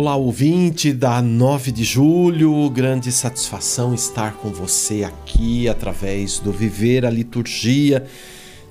Olá, 0.00 0.14
ouvinte 0.14 0.92
da 0.92 1.20
9 1.20 1.72
de 1.72 1.82
julho, 1.82 2.70
grande 2.70 3.10
satisfação 3.10 3.92
estar 3.92 4.34
com 4.34 4.48
você 4.50 5.02
aqui 5.02 5.68
através 5.68 6.38
do 6.38 6.52
Viver 6.52 7.04
a 7.04 7.10
Liturgia, 7.10 8.06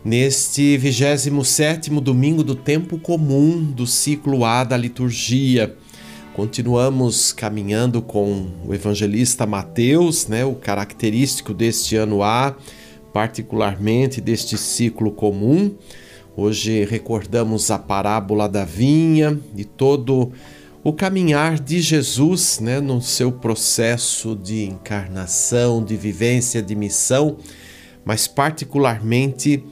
neste 0.06 0.78
27 0.78 1.90
domingo 2.00 2.46
do 2.46 2.56
tempo 2.56 2.98
comum 2.98 3.62
do 3.62 3.86
ciclo 3.86 4.46
A 4.46 4.64
da 4.64 4.78
liturgia. 4.78 5.76
Continuamos 6.34 7.34
caminhando 7.34 8.02
com 8.02 8.48
o 8.66 8.74
evangelista 8.74 9.46
Mateus, 9.46 10.28
né, 10.28 10.46
o 10.46 10.56
característico 10.56 11.54
deste 11.54 11.98
ano 11.98 12.24
A, 12.24 12.56
particularmente 13.12 14.22
deste 14.22 14.58
ciclo 14.58 15.12
comum. 15.12 15.76
Hoje 16.38 16.86
recordamos 16.86 17.70
a 17.70 17.78
parábola 17.78 18.48
da 18.48 18.64
vinha 18.64 19.38
e 19.58 19.66
todo 19.66 20.22
o 20.22 20.32
o 20.84 20.94
caminhar 20.94 21.60
de 21.60 21.82
Jesus 21.82 22.60
né, 22.60 22.80
no 22.80 23.02
seu 23.02 23.32
processo 23.32 24.36
de 24.36 24.64
encarnação, 24.64 25.84
de 25.84 25.96
vivência, 25.98 26.62
de 26.62 26.76
missão, 26.76 27.38
mas 28.06 28.28
particularmente 28.28 29.64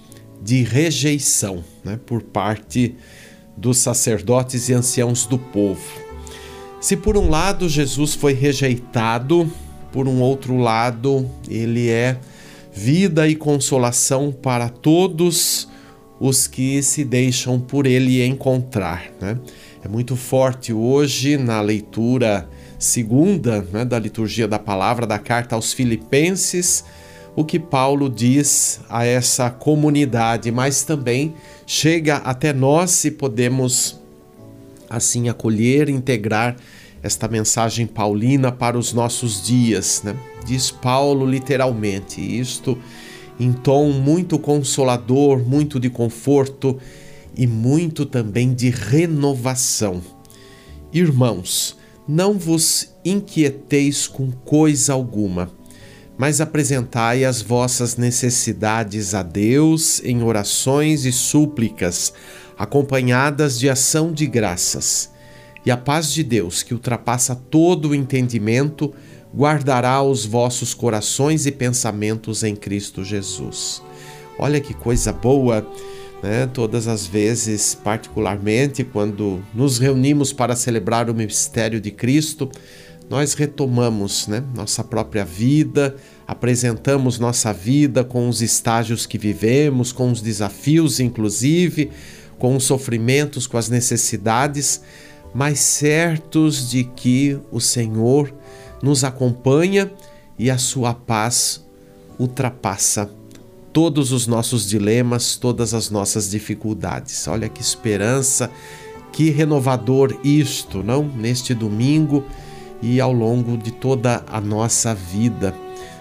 de 0.42 0.62
rejeição 0.62 1.64
né, 1.84 2.00
por 2.06 2.22
parte 2.22 2.96
dos 3.56 3.78
sacerdotes 3.78 4.68
e 4.70 4.74
anciãos 4.74 5.26
do 5.26 5.38
povo. 5.38 5.82
Se 6.82 6.98
por 6.98 7.18
um 7.18 7.30
lado 7.30 7.70
Jesus 7.70 8.14
foi 8.14 8.34
rejeitado, 8.34 9.52
por 9.92 10.08
um 10.08 10.22
outro 10.22 10.58
lado 10.58 11.30
ele 11.50 11.90
é 11.90 12.20
vida 12.74 13.28
e 13.28 13.36
consolação 13.36 14.32
para 14.32 14.68
todos 14.68 15.70
os 16.20 16.46
que 16.46 16.84
se 16.84 17.04
deixam 17.04 17.60
por 17.60 17.86
ele 17.86 18.24
encontrar. 18.26 19.10
Né? 19.22 19.38
É 19.86 19.88
muito 19.88 20.16
forte 20.16 20.74
hoje 20.74 21.38
na 21.38 21.62
leitura 21.62 22.50
segunda 22.80 23.62
né, 23.72 23.86
da 23.86 24.00
liturgia 24.00 24.48
da 24.48 24.58
palavra 24.58 25.06
da 25.06 25.20
carta 25.20 25.54
aos 25.54 25.74
Filipenses, 25.74 26.84
o 27.36 27.46
que 27.46 27.60
Paulo 27.60 28.10
diz 28.10 28.80
a 28.90 29.06
essa 29.06 29.48
comunidade, 29.52 30.52
mas 30.52 30.82
também 30.82 31.36
chega 31.68 32.16
até 32.16 32.52
nós 32.52 32.90
se 32.90 33.12
podemos 33.12 34.02
assim 34.90 35.30
acolher, 35.30 35.88
integrar 35.88 36.56
esta 37.04 37.28
mensagem 37.28 37.86
paulina 37.86 38.52
para 38.52 38.80
os 38.80 38.92
nossos 38.92 39.46
dias, 39.46 40.02
né? 40.04 40.16
Diz 40.48 40.72
Paulo 40.72 41.28
literalmente, 41.28 42.20
isto 42.20 42.76
em 43.40 43.54
tom 43.54 43.92
muito 43.92 44.40
consolador, 44.40 45.48
muito 45.48 45.80
de 45.80 45.92
conforto 45.92 46.80
e 47.36 47.46
muito 47.46 48.06
também 48.06 48.54
de 48.54 48.70
renovação. 48.70 50.02
Irmãos, 50.92 51.78
não 52.08 52.38
vos 52.38 52.94
inquieteis 53.04 54.08
com 54.08 54.32
coisa 54.32 54.94
alguma, 54.94 55.52
mas 56.18 56.40
apresentai 56.40 57.26
as 57.26 57.42
vossas 57.42 57.98
necessidades 57.98 59.14
a 59.14 59.22
Deus 59.22 60.02
em 60.04 60.24
orações 60.24 61.04
e 61.04 61.12
súplicas, 61.12 62.14
acompanhadas 62.58 63.60
de 63.60 63.70
ação 63.70 64.14
de 64.14 64.26
graças. 64.26 65.12
E 65.66 65.72
a 65.72 65.76
paz 65.76 66.14
de 66.14 66.24
Deus, 66.24 66.62
que 66.64 66.74
ultrapassa 66.74 67.36
todo 67.36 67.90
o 67.90 67.96
entendimento, 67.96 68.94
guardará 69.36 70.02
os 70.02 70.26
vossos 70.26 70.74
corações 70.74 71.46
e 71.46 71.52
pensamentos 71.52 72.44
em 72.44 72.56
Cristo 72.56 73.04
Jesus. 73.04 73.82
Olha 74.38 74.62
que 74.62 74.74
coisa 74.74 75.12
boa! 75.12 75.68
Né? 76.26 76.50
Todas 76.52 76.88
as 76.88 77.06
vezes, 77.06 77.76
particularmente 77.76 78.84
quando 78.84 79.44
nos 79.54 79.78
reunimos 79.78 80.34
para 80.34 80.56
celebrar 80.56 81.08
o 81.08 81.14
mistério 81.14 81.80
de 81.80 81.92
Cristo, 81.92 82.50
nós 83.08 83.36
retomamos 83.36 84.28
né, 84.28 84.44
nossa 84.56 84.84
própria 84.84 85.24
vida, 85.24 85.96
apresentamos 86.28 87.20
nossa 87.20 87.54
vida 87.54 88.04
com 88.04 88.28
os 88.28 88.42
estágios 88.42 89.06
que 89.06 89.20
vivemos, 89.20 89.92
com 89.92 90.12
os 90.12 90.20
desafios, 90.20 91.00
inclusive, 91.00 91.92
com 92.40 92.56
os 92.56 92.64
sofrimentos, 92.64 93.46
com 93.46 93.58
as 93.58 93.70
necessidades, 93.70 94.82
mas 95.32 95.60
certos 95.60 96.68
de 96.72 96.86
que 96.86 97.38
o 97.52 97.62
Senhor 97.62 98.34
nos 98.82 99.04
acompanha 99.04 99.92
e 100.40 100.50
a 100.50 100.58
sua 100.58 100.96
paz 100.96 101.64
ultrapassa 102.18 103.12
todos 103.76 104.14
os 104.14 104.26
nossos 104.26 104.70
dilemas, 104.70 105.36
todas 105.36 105.74
as 105.74 105.90
nossas 105.90 106.32
dificuldades. 106.32 107.28
Olha 107.28 107.50
que 107.50 107.60
esperança, 107.60 108.50
que 109.12 109.30
renovador 109.30 110.18
isto, 110.24 110.82
não? 110.82 111.04
Neste 111.04 111.54
domingo 111.54 112.24
e 112.82 113.02
ao 113.02 113.12
longo 113.12 113.58
de 113.58 113.72
toda 113.72 114.24
a 114.32 114.40
nossa 114.40 114.96
vida. 114.96 115.54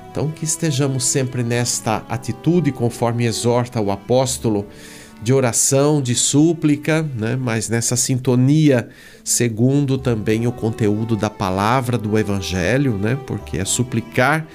Então, 0.08 0.30
que 0.30 0.44
estejamos 0.44 1.02
sempre 1.02 1.42
nesta 1.42 2.04
atitude, 2.08 2.70
conforme 2.70 3.26
exorta 3.26 3.80
o 3.80 3.90
apóstolo, 3.90 4.64
de 5.20 5.32
oração, 5.32 6.00
de 6.00 6.14
súplica, 6.14 7.02
né? 7.16 7.34
mas 7.34 7.68
nessa 7.68 7.96
sintonia, 7.96 8.88
segundo 9.24 9.98
também 9.98 10.46
o 10.46 10.52
conteúdo 10.52 11.16
da 11.16 11.28
palavra 11.28 11.98
do 11.98 12.16
Evangelho, 12.16 12.96
né? 12.96 13.18
porque 13.26 13.58
é 13.58 13.64
suplicar 13.64 14.46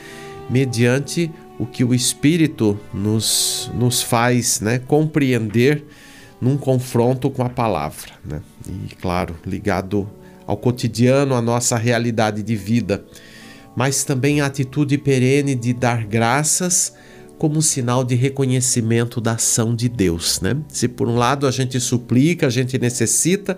mediante 0.49 1.29
o 1.59 1.65
que 1.65 1.83
o 1.83 1.93
Espírito 1.93 2.79
nos, 2.93 3.69
nos 3.75 4.01
faz 4.01 4.61
né, 4.61 4.79
compreender 4.79 5.85
num 6.39 6.57
confronto 6.57 7.29
com 7.29 7.43
a 7.43 7.49
palavra. 7.49 8.11
Né? 8.23 8.41
E, 8.67 8.95
claro, 8.95 9.35
ligado 9.45 10.09
ao 10.47 10.55
cotidiano, 10.55 11.35
à 11.35 11.41
nossa 11.41 11.77
realidade 11.77 12.41
de 12.41 12.55
vida, 12.55 13.05
mas 13.75 14.05
também 14.05 14.39
a 14.39 14.45
atitude 14.45 14.97
perene 14.97 15.53
de 15.53 15.73
dar 15.73 16.05
graças 16.05 16.93
como 17.37 17.61
sinal 17.61 18.03
de 18.03 18.15
reconhecimento 18.15 19.21
da 19.21 19.33
ação 19.33 19.75
de 19.75 19.87
Deus. 19.87 20.41
Né? 20.41 20.57
Se 20.69 20.87
por 20.87 21.07
um 21.07 21.15
lado 21.15 21.45
a 21.45 21.51
gente 21.51 21.79
suplica, 21.79 22.47
a 22.47 22.49
gente 22.49 22.77
necessita, 22.79 23.57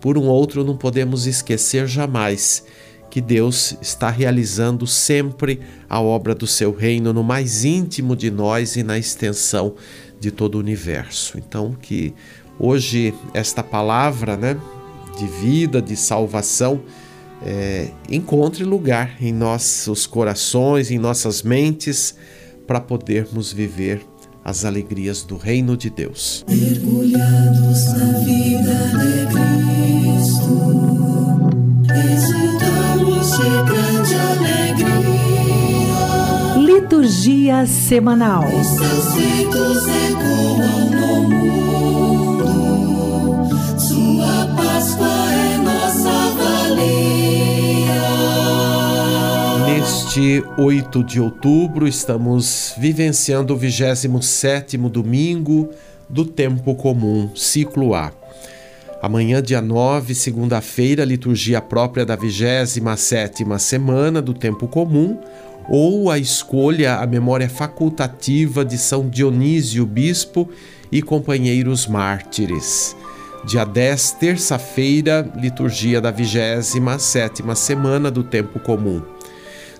por 0.00 0.16
um 0.16 0.26
outro 0.26 0.62
não 0.62 0.76
podemos 0.76 1.26
esquecer 1.26 1.86
jamais 1.86 2.64
que 3.10 3.20
Deus 3.20 3.76
está 3.80 4.10
realizando 4.10 4.86
sempre 4.86 5.60
a 5.88 6.00
obra 6.00 6.34
do 6.34 6.46
seu 6.46 6.72
reino 6.72 7.12
no 7.12 7.22
mais 7.22 7.64
íntimo 7.64 8.14
de 8.14 8.30
nós 8.30 8.76
e 8.76 8.82
na 8.82 8.98
extensão 8.98 9.74
de 10.20 10.30
todo 10.30 10.56
o 10.56 10.58
universo. 10.58 11.38
Então, 11.38 11.74
que 11.80 12.14
hoje 12.58 13.14
esta 13.32 13.62
palavra 13.62 14.36
né, 14.36 14.56
de 15.16 15.26
vida, 15.26 15.80
de 15.80 15.96
salvação, 15.96 16.82
é, 17.42 17.90
encontre 18.10 18.64
lugar 18.64 19.16
em 19.20 19.32
nossos 19.32 20.06
corações, 20.06 20.90
em 20.90 20.98
nossas 20.98 21.42
mentes, 21.42 22.14
para 22.66 22.80
podermos 22.80 23.52
viver 23.52 24.04
as 24.44 24.64
alegrias 24.64 25.22
do 25.22 25.36
reino 25.36 25.76
de 25.76 25.90
Deus. 25.90 26.44
Mergulhados 26.48 27.92
na 27.92 28.18
vida 28.20 28.74
de 28.98 29.26
Cristo, 30.06 30.58
Liturgia 36.56 37.66
semanal. 37.66 38.42
Os 38.48 38.80
ecoam 39.86 40.90
no 40.90 41.22
mundo. 41.28 42.48
Sua 43.78 44.46
Páscoa 44.56 45.32
é 45.32 45.58
nossa 45.58 46.10
valia. 46.36 48.02
Neste 49.66 50.42
8 50.56 51.04
de 51.04 51.20
outubro, 51.20 51.86
estamos 51.86 52.74
vivenciando 52.76 53.54
o 53.54 53.56
27 53.56 54.76
domingo 54.76 55.70
do 56.08 56.24
tempo 56.24 56.74
comum, 56.74 57.30
ciclo 57.36 57.94
A. 57.94 58.17
Amanhã, 59.00 59.40
dia 59.40 59.62
9, 59.62 60.12
segunda-feira, 60.12 61.04
liturgia 61.04 61.60
própria 61.60 62.04
da 62.04 62.16
27ª 62.16 63.56
semana 63.58 64.20
do 64.20 64.34
tempo 64.34 64.66
comum, 64.66 65.16
ou 65.68 66.10
a 66.10 66.18
escolha, 66.18 66.96
a 66.96 67.06
memória 67.06 67.48
facultativa 67.48 68.64
de 68.64 68.76
São 68.76 69.08
Dionísio 69.08 69.86
Bispo 69.86 70.48
e 70.90 71.00
companheiros 71.00 71.86
mártires. 71.86 72.96
Dia 73.44 73.64
10, 73.64 74.12
terça-feira, 74.12 75.30
liturgia 75.36 76.00
da 76.00 76.10
27 76.10 77.42
semana 77.54 78.10
do 78.10 78.24
tempo 78.24 78.58
comum. 78.58 79.00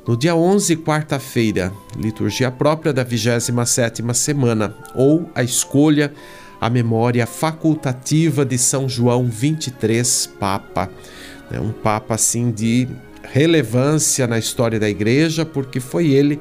No 0.06 0.16
dia 0.16 0.36
11, 0.36 0.76
quarta-feira, 0.76 1.72
liturgia 1.96 2.52
própria 2.52 2.92
da 2.92 3.02
27 3.02 4.02
semana, 4.14 4.76
ou 4.94 5.28
a 5.34 5.42
escolha, 5.42 6.12
a 6.60 6.68
memória 6.68 7.26
facultativa 7.26 8.44
de 8.44 8.58
São 8.58 8.88
João 8.88 9.26
23, 9.26 10.30
Papa. 10.38 10.90
É 11.50 11.60
um 11.60 11.72
Papa 11.72 12.14
assim 12.14 12.50
de 12.50 12.88
relevância 13.22 14.26
na 14.26 14.38
história 14.38 14.78
da 14.78 14.88
Igreja, 14.88 15.44
porque 15.44 15.80
foi 15.80 16.08
ele 16.08 16.40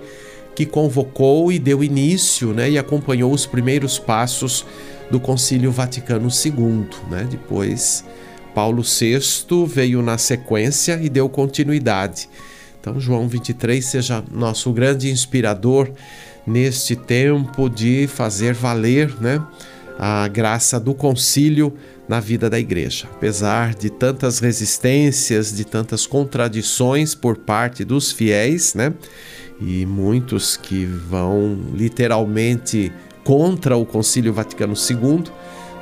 que 0.56 0.66
convocou 0.66 1.52
e 1.52 1.60
deu 1.60 1.84
início 1.84 2.54
né, 2.54 2.72
e 2.72 2.78
acompanhou 2.78 3.32
os 3.32 3.46
primeiros 3.46 4.00
passos 4.00 4.66
do 5.12 5.20
Concílio 5.20 5.72
Vaticano 5.72 6.30
II. 6.30 6.88
Né? 7.12 7.28
Depois, 7.30 8.04
Paulo 8.56 8.82
VI 8.82 9.20
veio 9.68 10.02
na 10.02 10.18
sequência 10.18 11.00
e 11.02 11.10
deu 11.10 11.30
continuidade. 11.30 12.28
Então, 12.80 13.00
João 13.00 13.28
23 13.28 13.86
seja 13.86 14.24
nosso 14.32 14.72
grande 14.74 15.12
inspirador 15.12 15.92
neste 16.46 16.96
tempo 16.96 17.70
de 17.70 18.08
fazer 18.08 18.54
valer 18.54 19.14
né, 19.22 19.40
a 19.98 20.28
graça 20.28 20.80
do 20.80 20.94
concílio 20.94 21.74
na 22.08 22.20
vida 22.20 22.50
da 22.50 22.60
igreja. 22.60 23.08
Apesar 23.12 23.74
de 23.74 23.90
tantas 23.90 24.40
resistências, 24.40 25.56
de 25.56 25.66
tantas 25.66 26.06
contradições 26.06 27.16
por 27.16 27.38
parte 27.38 27.84
dos 27.84 28.12
fiéis, 28.12 28.74
né? 28.74 28.94
E 29.60 29.86
muitos 29.86 30.56
que 30.56 30.86
vão 30.86 31.60
literalmente 31.74 32.92
contra 33.24 33.76
o 33.76 33.86
Concílio 33.86 34.32
Vaticano 34.32 34.76
II, 34.76 35.24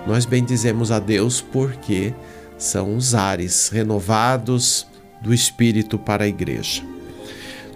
nós 0.07 0.25
bendizemos 0.25 0.91
a 0.91 0.99
Deus 0.99 1.41
porque 1.41 2.13
são 2.57 2.95
os 2.95 3.13
ares 3.13 3.69
renovados 3.69 4.87
do 5.21 5.33
Espírito 5.33 5.99
para 5.99 6.23
a 6.23 6.27
igreja. 6.27 6.81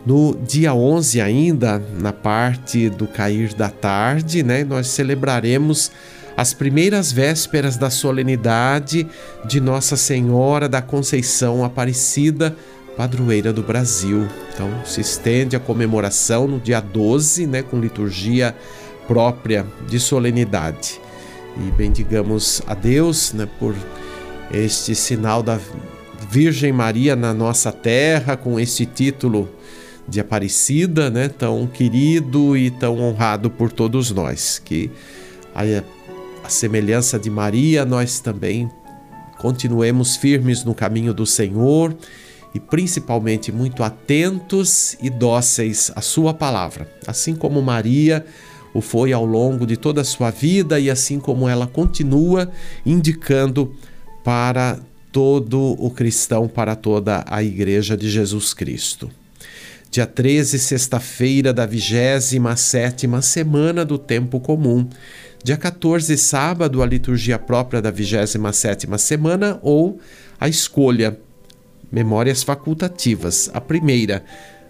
No 0.06 0.34
dia 0.48 0.74
11 0.74 1.20
ainda, 1.20 1.84
na 2.00 2.14
parte 2.14 2.90
do 2.90 3.06
cair 3.06 3.54
da 3.54 3.70
tarde, 3.70 4.42
né, 4.42 4.64
nós 4.64 4.88
celebraremos 4.88 5.92
as 6.40 6.54
primeiras 6.54 7.12
vésperas 7.12 7.76
da 7.76 7.90
solenidade 7.90 9.06
de 9.44 9.60
Nossa 9.60 9.98
Senhora 9.98 10.70
da 10.70 10.82
Conceição 10.82 11.66
Aparecida, 11.66 12.56
padroeira 12.96 13.52
do 13.52 13.62
Brasil. 13.62 14.26
Então, 14.54 14.72
se 14.86 15.02
estende 15.02 15.58
a 15.58 15.60
comemoração 15.60 16.48
no 16.48 16.58
dia 16.58 16.80
12, 16.80 17.46
né, 17.46 17.62
com 17.62 17.78
liturgia 17.78 18.56
própria 19.06 19.68
de 19.90 20.00
solenidade. 20.00 21.02
E 21.58 21.72
bendigamos 21.72 22.62
a 22.66 22.74
Deus 22.74 23.34
né, 23.34 23.46
por 23.60 23.76
este 24.50 24.96
sinal 24.96 25.44
da 25.44 25.60
Virgem 26.32 26.72
Maria 26.72 27.18
na 27.18 27.34
nossa 27.34 27.70
terra, 27.70 28.38
com 28.38 28.58
este 28.58 28.86
título 28.86 29.50
de 30.08 30.22
Aparecida, 30.22 31.10
né, 31.10 31.28
tão 31.28 31.68
querido 31.68 32.56
e 32.56 32.72
tão 32.72 32.98
honrado 32.98 33.50
por 33.50 33.74
todos 33.74 34.10
nós. 34.10 34.58
Que 34.64 34.90
a 35.54 35.66
a 36.50 36.52
semelhança 36.52 37.20
de 37.20 37.30
Maria, 37.30 37.86
nós 37.86 38.20
também 38.20 38.72
continuemos 39.38 40.16
firmes 40.16 40.64
no 40.64 40.74
caminho 40.74 41.14
do 41.14 41.24
Senhor 41.24 41.96
e 42.56 42.60
principalmente 42.60 43.52
muito 43.52 43.84
atentos 43.84 44.98
e 45.00 45.12
dóceis 45.12 45.92
à 45.96 46.02
Sua 46.02 46.34
palavra, 46.34 46.92
assim 47.06 47.36
como 47.36 47.62
Maria 47.62 48.26
o 48.74 48.82
foi 48.82 49.14
ao 49.14 49.26
longo 49.28 49.64
de 49.64 49.78
toda 49.78 50.02
a 50.02 50.04
sua 50.04 50.32
vida 50.32 50.80
e 50.80 50.90
assim 50.90 51.20
como 51.20 51.48
ela 51.48 51.68
continua 51.68 52.52
indicando 52.84 53.76
para 54.24 54.80
todo 55.12 55.76
o 55.78 55.92
cristão, 55.92 56.48
para 56.48 56.76
toda 56.76 57.24
a 57.28 57.44
Igreja 57.44 57.96
de 57.96 58.10
Jesus 58.10 58.56
Cristo. 58.56 59.10
Dia 59.92 60.06
13, 60.06 60.60
sexta-feira 60.60 61.52
da 61.52 61.66
27 61.66 63.08
semana 63.24 63.84
do 63.84 63.98
tempo 63.98 64.40
comum. 64.40 64.88
Dia 65.44 65.56
14, 65.56 66.18
sábado, 66.18 66.84
a 66.84 66.86
liturgia 66.86 67.40
própria 67.40 67.82
da 67.82 67.92
27ª 67.92 68.98
semana 68.98 69.58
ou 69.62 70.00
a 70.40 70.50
escolha, 70.50 71.18
memórias 71.92 72.44
facultativas. 72.44 73.50
A 73.54 73.62
primeira, 73.62 74.24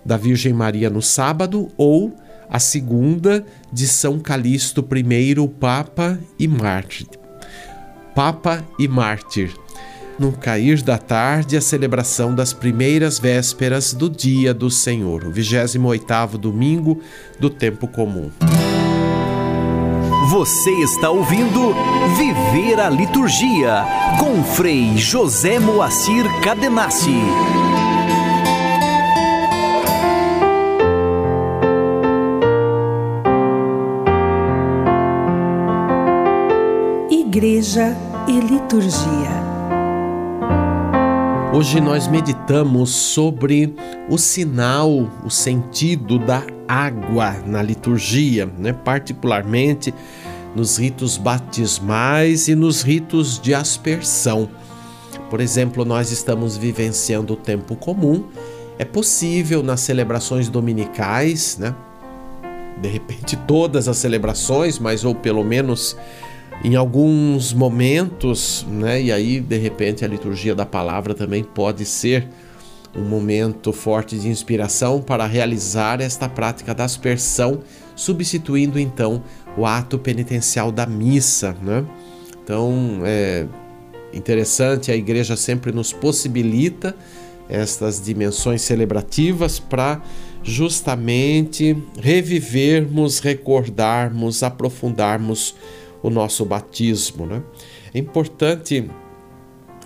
da 0.05 0.15
Virgem 0.15 0.53
Maria 0.53 0.89
no 0.89 1.01
sábado 1.01 1.69
ou 1.75 2.15
a 2.49 2.59
segunda, 2.59 3.45
de 3.71 3.87
São 3.87 4.19
Calixto 4.19 4.87
I, 4.95 5.47
Papa 5.59 6.19
e 6.37 6.47
Mártir. 6.47 7.07
Papa 8.15 8.63
e 8.77 8.87
Mártir. 8.87 9.53
No 10.19 10.33
cair 10.33 10.81
da 10.81 10.97
tarde, 10.97 11.55
a 11.55 11.61
celebração 11.61 12.35
das 12.35 12.51
primeiras 12.51 13.17
vésperas 13.17 13.93
do 13.93 14.09
dia 14.09 14.53
do 14.53 14.69
Senhor, 14.69 15.23
o 15.23 15.31
28º 15.31 16.37
domingo 16.37 17.01
do 17.39 17.49
tempo 17.49 17.87
comum. 17.87 18.29
Você 20.29 20.69
está 20.83 21.09
ouvindo 21.09 21.73
Viver 22.15 22.79
a 22.79 22.87
Liturgia 22.87 23.83
com 24.19 24.43
Frei 24.43 24.95
José 24.95 25.57
Moacir 25.57 26.23
Cadenassi. 26.43 27.09
Igreja 37.09 37.97
e 38.27 38.39
Liturgia. 38.39 39.49
Hoje 41.51 41.81
nós 41.81 42.07
meditamos 42.07 42.91
sobre 42.91 43.75
o 44.07 44.15
sinal, 44.15 45.09
o 45.25 45.29
sentido 45.31 46.19
da 46.19 46.43
água 46.67 47.35
na 47.47 47.63
liturgia, 47.63 48.47
né? 48.59 48.71
particularmente 48.71 49.91
nos 50.59 50.77
ritos 50.77 51.15
batismais 51.15 52.49
e 52.49 52.55
nos 52.55 52.81
ritos 52.81 53.39
de 53.39 53.53
aspersão. 53.53 54.49
Por 55.29 55.39
exemplo, 55.39 55.85
nós 55.85 56.11
estamos 56.11 56.57
vivenciando 56.57 57.33
o 57.33 57.37
tempo 57.37 57.77
comum. 57.77 58.25
É 58.77 58.83
possível 58.83 59.63
nas 59.63 59.79
celebrações 59.79 60.49
dominicais, 60.49 61.57
né? 61.57 61.73
De 62.81 62.89
repente 62.89 63.37
todas 63.47 63.87
as 63.87 63.95
celebrações, 63.95 64.77
mas 64.79 65.05
ou 65.05 65.15
pelo 65.15 65.45
menos 65.45 65.95
em 66.61 66.75
alguns 66.75 67.53
momentos, 67.53 68.65
né? 68.69 69.01
E 69.01 69.13
aí 69.13 69.39
de 69.39 69.57
repente 69.57 70.03
a 70.03 70.09
liturgia 70.09 70.53
da 70.53 70.65
palavra 70.65 71.13
também 71.13 71.41
pode 71.41 71.85
ser 71.85 72.27
um 72.93 73.03
momento 73.03 73.71
forte 73.71 74.17
de 74.17 74.27
inspiração 74.27 75.01
para 75.01 75.25
realizar 75.25 76.01
esta 76.01 76.27
prática 76.27 76.73
da 76.73 76.83
aspersão, 76.83 77.61
substituindo 77.95 78.77
então 78.77 79.23
o 79.57 79.65
ato 79.65 79.97
penitencial 79.97 80.71
da 80.71 80.85
missa. 80.85 81.55
Né? 81.61 81.85
Então 82.43 83.01
é 83.03 83.47
interessante, 84.13 84.91
a 84.91 84.95
igreja 84.95 85.35
sempre 85.35 85.71
nos 85.71 85.93
possibilita 85.93 86.95
estas 87.47 87.99
dimensões 87.99 88.61
celebrativas 88.61 89.59
para 89.59 90.01
justamente 90.43 91.75
revivermos, 91.99 93.19
recordarmos, 93.19 94.43
aprofundarmos 94.43 95.55
o 96.01 96.09
nosso 96.09 96.45
batismo. 96.45 97.25
Né? 97.25 97.41
É 97.93 97.99
importante 97.99 98.89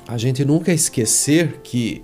a 0.07 0.17
gente 0.17 0.43
nunca 0.43 0.73
esquecer 0.73 1.61
que 1.63 2.03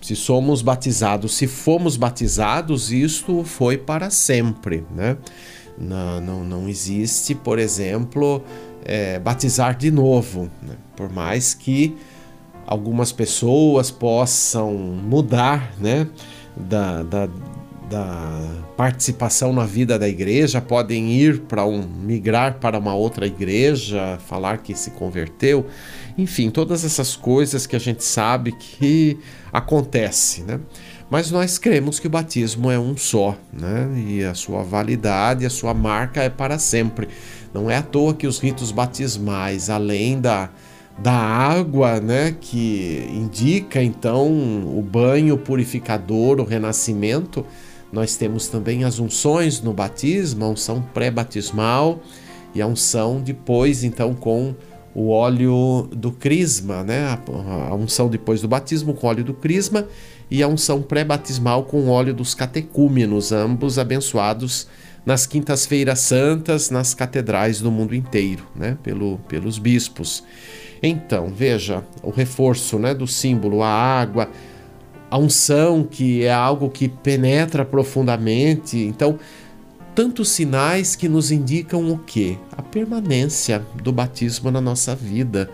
se 0.00 0.14
somos 0.14 0.62
batizados, 0.62 1.34
se 1.34 1.46
fomos 1.46 1.96
batizados, 1.96 2.92
isto 2.92 3.42
foi 3.44 3.76
para 3.76 4.08
sempre, 4.08 4.84
né? 4.94 5.16
Não, 5.78 6.20
não, 6.20 6.44
não 6.44 6.68
existe, 6.68 7.34
por 7.34 7.58
exemplo, 7.58 8.42
é, 8.84 9.18
batizar 9.18 9.76
de 9.76 9.90
novo, 9.90 10.50
né? 10.62 10.76
por 10.96 11.12
mais 11.12 11.52
que 11.54 11.96
algumas 12.66 13.12
pessoas 13.12 13.90
possam 13.90 14.72
mudar, 14.74 15.72
né? 15.78 16.08
Da, 16.56 17.02
da, 17.02 17.28
da 17.88 18.64
participação 18.76 19.52
na 19.52 19.64
vida 19.64 19.98
da 19.98 20.08
igreja, 20.08 20.60
podem 20.60 21.12
ir 21.12 21.40
para 21.42 21.64
um 21.64 21.82
migrar 21.82 22.58
para 22.58 22.78
uma 22.78 22.94
outra 22.94 23.26
igreja, 23.26 24.18
falar 24.26 24.58
que 24.58 24.74
se 24.74 24.90
converteu, 24.92 25.66
enfim, 26.18 26.50
todas 26.50 26.84
essas 26.84 27.14
coisas 27.14 27.66
que 27.66 27.76
a 27.76 27.78
gente 27.78 28.02
sabe 28.02 28.52
que 28.52 29.18
acontece, 29.52 30.42
né? 30.42 30.60
Mas 31.08 31.30
nós 31.30 31.56
cremos 31.56 32.00
que 32.00 32.08
o 32.08 32.10
batismo 32.10 32.70
é 32.70 32.78
um 32.78 32.96
só, 32.96 33.36
né? 33.52 33.88
E 33.96 34.24
a 34.24 34.34
sua 34.34 34.62
validade, 34.62 35.46
a 35.46 35.50
sua 35.50 35.72
marca 35.72 36.22
é 36.22 36.28
para 36.28 36.58
sempre. 36.58 37.08
Não 37.54 37.70
é 37.70 37.76
à 37.76 37.82
toa 37.82 38.12
que 38.12 38.26
os 38.26 38.38
ritos 38.38 38.72
batismais, 38.72 39.70
além 39.70 40.20
da 40.20 40.50
da 40.98 41.12
água, 41.12 42.00
né, 42.00 42.34
que 42.40 43.06
indica 43.12 43.82
então 43.82 44.26
o 44.26 44.80
banho 44.80 45.36
purificador, 45.36 46.40
o 46.40 46.44
renascimento, 46.44 47.44
nós 47.92 48.16
temos 48.16 48.48
também 48.48 48.82
as 48.82 48.98
unções 48.98 49.60
no 49.60 49.74
batismo, 49.74 50.44
a 50.44 50.48
unção 50.48 50.82
pré-batismal 50.94 52.00
e 52.54 52.62
a 52.62 52.66
unção 52.66 53.20
depois, 53.20 53.84
então, 53.84 54.14
com 54.14 54.54
o 54.94 55.10
óleo 55.10 55.88
do 55.92 56.10
crisma, 56.10 56.82
né? 56.82 57.18
A 57.70 57.74
unção 57.74 58.08
depois 58.08 58.40
do 58.40 58.48
batismo 58.48 58.94
com 58.94 59.06
óleo 59.06 59.22
do 59.22 59.34
crisma 59.34 59.86
e 60.30 60.42
a 60.42 60.48
unção 60.48 60.82
pré-batismal 60.82 61.64
com 61.64 61.88
óleo 61.88 62.12
dos 62.12 62.34
catecúmenos, 62.34 63.32
ambos 63.32 63.78
abençoados 63.78 64.66
nas 65.04 65.24
quintas-feiras 65.24 66.00
santas 66.00 66.68
nas 66.68 66.92
catedrais 66.92 67.60
do 67.60 67.70
mundo 67.70 67.94
inteiro, 67.94 68.44
né? 68.56 68.76
Pelo, 68.82 69.18
pelos 69.28 69.56
bispos. 69.56 70.24
Então, 70.82 71.28
veja 71.28 71.84
o 72.02 72.10
reforço 72.10 72.78
né, 72.78 72.92
do 72.92 73.06
símbolo, 73.06 73.62
a 73.62 73.68
água, 73.68 74.28
a 75.08 75.16
unção, 75.16 75.84
que 75.84 76.24
é 76.24 76.32
algo 76.32 76.68
que 76.68 76.88
penetra 76.88 77.64
profundamente. 77.64 78.76
Então, 78.78 79.18
tantos 79.94 80.28
sinais 80.28 80.96
que 80.96 81.08
nos 81.08 81.30
indicam 81.30 81.90
o 81.90 81.98
quê? 81.98 82.36
A 82.52 82.60
permanência 82.60 83.64
do 83.82 83.92
batismo 83.92 84.50
na 84.50 84.60
nossa 84.60 84.94
vida. 84.94 85.48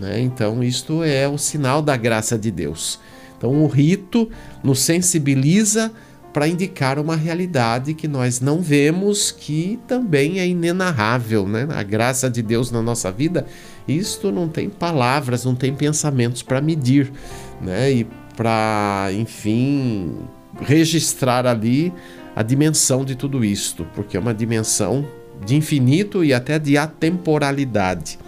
Né? 0.00 0.20
Então, 0.20 0.64
isto 0.64 1.04
é 1.04 1.28
o 1.28 1.38
sinal 1.38 1.82
da 1.82 1.96
graça 1.96 2.38
de 2.38 2.50
Deus. 2.50 2.98
Então, 3.44 3.62
o 3.62 3.66
rito 3.66 4.30
nos 4.62 4.78
sensibiliza 4.80 5.92
para 6.32 6.48
indicar 6.48 6.98
uma 6.98 7.14
realidade 7.14 7.92
que 7.92 8.08
nós 8.08 8.40
não 8.40 8.62
vemos, 8.62 9.30
que 9.30 9.78
também 9.86 10.40
é 10.40 10.48
inenarrável, 10.48 11.46
né? 11.46 11.68
A 11.68 11.82
graça 11.82 12.30
de 12.30 12.40
Deus 12.40 12.70
na 12.70 12.80
nossa 12.80 13.12
vida, 13.12 13.46
isto 13.86 14.32
não 14.32 14.48
tem 14.48 14.70
palavras, 14.70 15.44
não 15.44 15.54
tem 15.54 15.74
pensamentos 15.74 16.42
para 16.42 16.62
medir, 16.62 17.12
né? 17.60 17.92
E 17.92 18.06
para, 18.34 19.10
enfim, 19.12 20.16
registrar 20.62 21.46
ali 21.46 21.92
a 22.34 22.42
dimensão 22.42 23.04
de 23.04 23.14
tudo 23.14 23.44
isto, 23.44 23.86
porque 23.94 24.16
é 24.16 24.20
uma 24.20 24.32
dimensão 24.32 25.06
de 25.44 25.54
infinito 25.54 26.24
e 26.24 26.32
até 26.32 26.58
de 26.58 26.78
atemporalidade. 26.78 28.18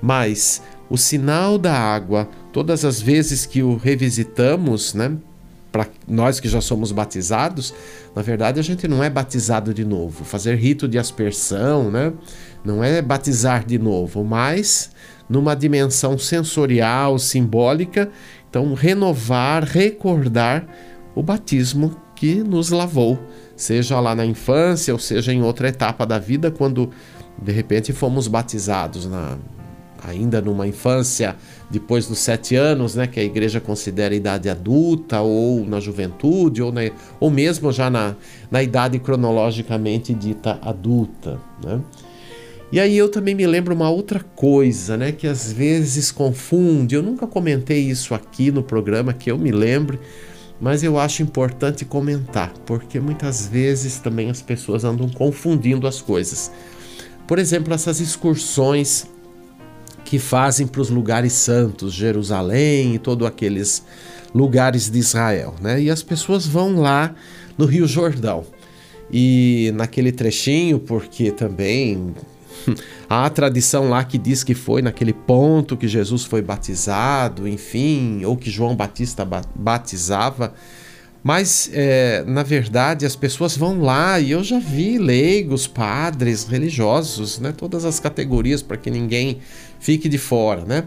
Mas 0.00 0.62
o 0.88 0.96
sinal 0.96 1.58
da 1.58 1.76
água, 1.76 2.28
todas 2.54 2.84
as 2.84 3.02
vezes 3.02 3.44
que 3.44 3.64
o 3.64 3.76
revisitamos, 3.76 4.94
né? 4.94 5.18
para 5.72 5.88
nós 6.06 6.38
que 6.38 6.48
já 6.48 6.60
somos 6.60 6.92
batizados, 6.92 7.74
na 8.14 8.22
verdade 8.22 8.60
a 8.60 8.62
gente 8.62 8.86
não 8.86 9.02
é 9.02 9.10
batizado 9.10 9.74
de 9.74 9.84
novo. 9.84 10.22
Fazer 10.22 10.54
rito 10.54 10.86
de 10.86 11.00
aspersão, 11.00 11.90
né? 11.90 12.12
Não 12.64 12.84
é 12.84 13.02
batizar 13.02 13.66
de 13.66 13.76
novo, 13.76 14.22
mas 14.22 14.92
numa 15.28 15.56
dimensão 15.56 16.16
sensorial, 16.16 17.18
simbólica, 17.18 18.08
então 18.48 18.72
renovar, 18.72 19.64
recordar 19.64 20.64
o 21.12 21.24
batismo 21.24 21.96
que 22.14 22.36
nos 22.36 22.70
lavou, 22.70 23.18
seja 23.56 23.98
lá 23.98 24.14
na 24.14 24.24
infância 24.24 24.94
ou 24.94 25.00
seja 25.00 25.32
em 25.32 25.42
outra 25.42 25.66
etapa 25.66 26.06
da 26.06 26.20
vida, 26.20 26.52
quando 26.52 26.88
de 27.42 27.50
repente 27.50 27.92
fomos 27.92 28.28
batizados 28.28 29.06
na 29.06 29.38
ainda 30.04 30.40
numa 30.40 30.66
infância 30.66 31.36
depois 31.70 32.06
dos 32.06 32.18
sete 32.18 32.54
anos, 32.54 32.94
né, 32.94 33.06
que 33.06 33.18
a 33.18 33.24
igreja 33.24 33.60
considera 33.60 34.14
idade 34.14 34.48
adulta, 34.48 35.20
ou 35.20 35.64
na 35.64 35.80
juventude, 35.80 36.62
ou, 36.62 36.70
na, 36.70 36.82
ou 37.18 37.30
mesmo 37.30 37.72
já 37.72 37.90
na, 37.90 38.14
na 38.50 38.62
idade 38.62 38.98
cronologicamente 38.98 40.14
dita 40.14 40.58
adulta. 40.62 41.40
Né? 41.64 41.80
E 42.70 42.80
aí 42.80 42.96
eu 42.96 43.08
também 43.08 43.34
me 43.34 43.46
lembro 43.46 43.74
uma 43.74 43.90
outra 43.90 44.20
coisa, 44.20 44.96
né, 44.96 45.12
que 45.12 45.26
às 45.26 45.52
vezes 45.52 46.10
confunde. 46.10 46.94
Eu 46.94 47.02
nunca 47.02 47.26
comentei 47.26 47.80
isso 47.80 48.14
aqui 48.14 48.50
no 48.50 48.62
programa 48.62 49.12
que 49.12 49.30
eu 49.30 49.38
me 49.38 49.50
lembre, 49.50 49.98
mas 50.60 50.82
eu 50.82 50.98
acho 50.98 51.22
importante 51.22 51.84
comentar, 51.84 52.52
porque 52.66 53.00
muitas 53.00 53.46
vezes 53.46 53.98
também 53.98 54.30
as 54.30 54.42
pessoas 54.42 54.84
andam 54.84 55.08
confundindo 55.08 55.86
as 55.86 56.00
coisas. 56.00 56.50
Por 57.26 57.38
exemplo, 57.38 57.72
essas 57.72 58.00
excursões 58.00 59.06
que 60.14 60.18
fazem 60.20 60.64
para 60.64 60.80
os 60.80 60.90
lugares 60.90 61.32
santos, 61.32 61.92
Jerusalém 61.92 62.94
e 62.94 62.98
todos 63.00 63.26
aqueles 63.26 63.84
lugares 64.32 64.88
de 64.88 64.96
Israel, 64.96 65.56
né? 65.60 65.82
E 65.82 65.90
as 65.90 66.04
pessoas 66.04 66.46
vão 66.46 66.76
lá 66.76 67.12
no 67.58 67.66
Rio 67.66 67.84
Jordão. 67.84 68.44
E 69.12 69.72
naquele 69.74 70.12
trechinho, 70.12 70.78
porque 70.78 71.32
também 71.32 72.14
há 73.10 73.26
a 73.26 73.30
tradição 73.30 73.88
lá 73.88 74.04
que 74.04 74.16
diz 74.16 74.44
que 74.44 74.54
foi 74.54 74.82
naquele 74.82 75.12
ponto 75.12 75.76
que 75.76 75.88
Jesus 75.88 76.22
foi 76.24 76.40
batizado, 76.40 77.48
enfim, 77.48 78.24
ou 78.24 78.36
que 78.36 78.52
João 78.52 78.76
Batista 78.76 79.28
batizava. 79.52 80.54
Mas, 81.24 81.70
é, 81.72 82.22
na 82.24 82.42
verdade, 82.42 83.06
as 83.06 83.16
pessoas 83.16 83.56
vão 83.56 83.80
lá 83.80 84.20
e 84.20 84.30
eu 84.30 84.44
já 84.44 84.60
vi 84.60 84.98
leigos, 84.98 85.66
padres, 85.66 86.44
religiosos, 86.44 87.38
né, 87.38 87.50
todas 87.50 87.86
as 87.86 87.98
categorias 87.98 88.62
para 88.62 88.76
que 88.76 88.90
ninguém 88.90 89.38
fique 89.84 90.08
de 90.08 90.16
fora, 90.16 90.64
né? 90.64 90.84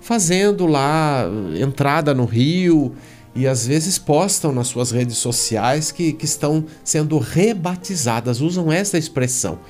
Fazendo 0.00 0.66
lá 0.66 1.30
entrada 1.56 2.12
no 2.12 2.24
rio 2.24 2.92
e 3.36 3.46
às 3.46 3.64
vezes 3.64 3.98
postam 3.98 4.52
nas 4.52 4.66
suas 4.66 4.90
redes 4.90 5.16
sociais 5.16 5.92
que, 5.92 6.12
que 6.12 6.24
estão 6.24 6.64
sendo 6.82 7.18
rebatizadas, 7.18 8.40
usam 8.40 8.72
essa 8.72 8.98
expressão. 8.98 9.60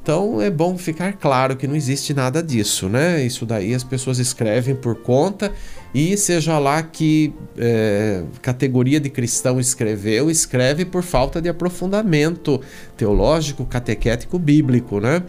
Então 0.00 0.40
é 0.40 0.50
bom 0.50 0.78
ficar 0.78 1.14
claro 1.14 1.56
que 1.56 1.66
não 1.66 1.74
existe 1.74 2.14
nada 2.14 2.40
disso, 2.40 2.88
né? 2.88 3.24
Isso 3.24 3.44
daí 3.44 3.74
as 3.74 3.82
pessoas 3.82 4.20
escrevem 4.20 4.76
por 4.76 4.96
conta 5.02 5.52
e 5.92 6.16
seja 6.16 6.60
lá 6.60 6.80
que 6.80 7.32
é, 7.58 8.22
categoria 8.40 9.00
de 9.00 9.10
cristão 9.10 9.58
escreveu, 9.58 10.30
escreve 10.30 10.84
por 10.84 11.02
falta 11.02 11.42
de 11.42 11.48
aprofundamento 11.48 12.60
teológico, 12.96 13.64
catequético, 13.64 14.38
bíblico, 14.38 15.00
né? 15.00 15.22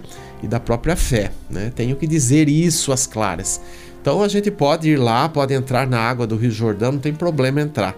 E 0.44 0.48
da 0.48 0.60
própria 0.60 0.96
fé. 0.96 1.32
Né? 1.50 1.72
Tenho 1.74 1.96
que 1.96 2.06
dizer 2.06 2.50
isso 2.50 2.92
às 2.92 3.08
claras. 3.08 3.62
Então 4.02 4.22
a 4.22 4.28
gente 4.28 4.52
pode 4.52 4.90
ir 4.90 4.98
lá, 4.98 5.30
pode 5.30 5.54
entrar 5.54 5.88
na 5.88 6.00
água 6.00 6.28
do 6.28 6.36
Rio 6.36 6.52
Jordão, 6.52 6.92
não 6.92 7.00
tem 7.00 7.14
problema 7.14 7.62
entrar. 7.62 7.96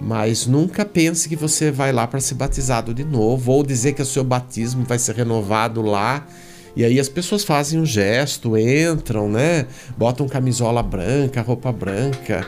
Mas 0.00 0.46
nunca 0.46 0.84
pense 0.84 1.28
que 1.28 1.36
você 1.36 1.70
vai 1.70 1.92
lá 1.92 2.06
para 2.06 2.20
ser 2.20 2.34
batizado 2.34 2.94
de 2.94 3.04
novo, 3.04 3.52
ou 3.52 3.62
dizer 3.62 3.92
que 3.92 4.00
o 4.00 4.06
seu 4.06 4.24
batismo 4.24 4.84
vai 4.84 4.98
ser 4.98 5.16
renovado 5.16 5.82
lá. 5.82 6.26
E 6.74 6.84
aí 6.84 6.98
as 6.98 7.08
pessoas 7.08 7.44
fazem 7.44 7.80
um 7.80 7.84
gesto, 7.84 8.56
entram, 8.56 9.28
né? 9.28 9.66
Botam 9.98 10.26
camisola 10.28 10.82
branca, 10.82 11.42
roupa 11.42 11.70
branca 11.72 12.46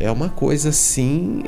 é 0.00 0.10
uma 0.10 0.28
coisa 0.28 0.68
assim 0.68 1.42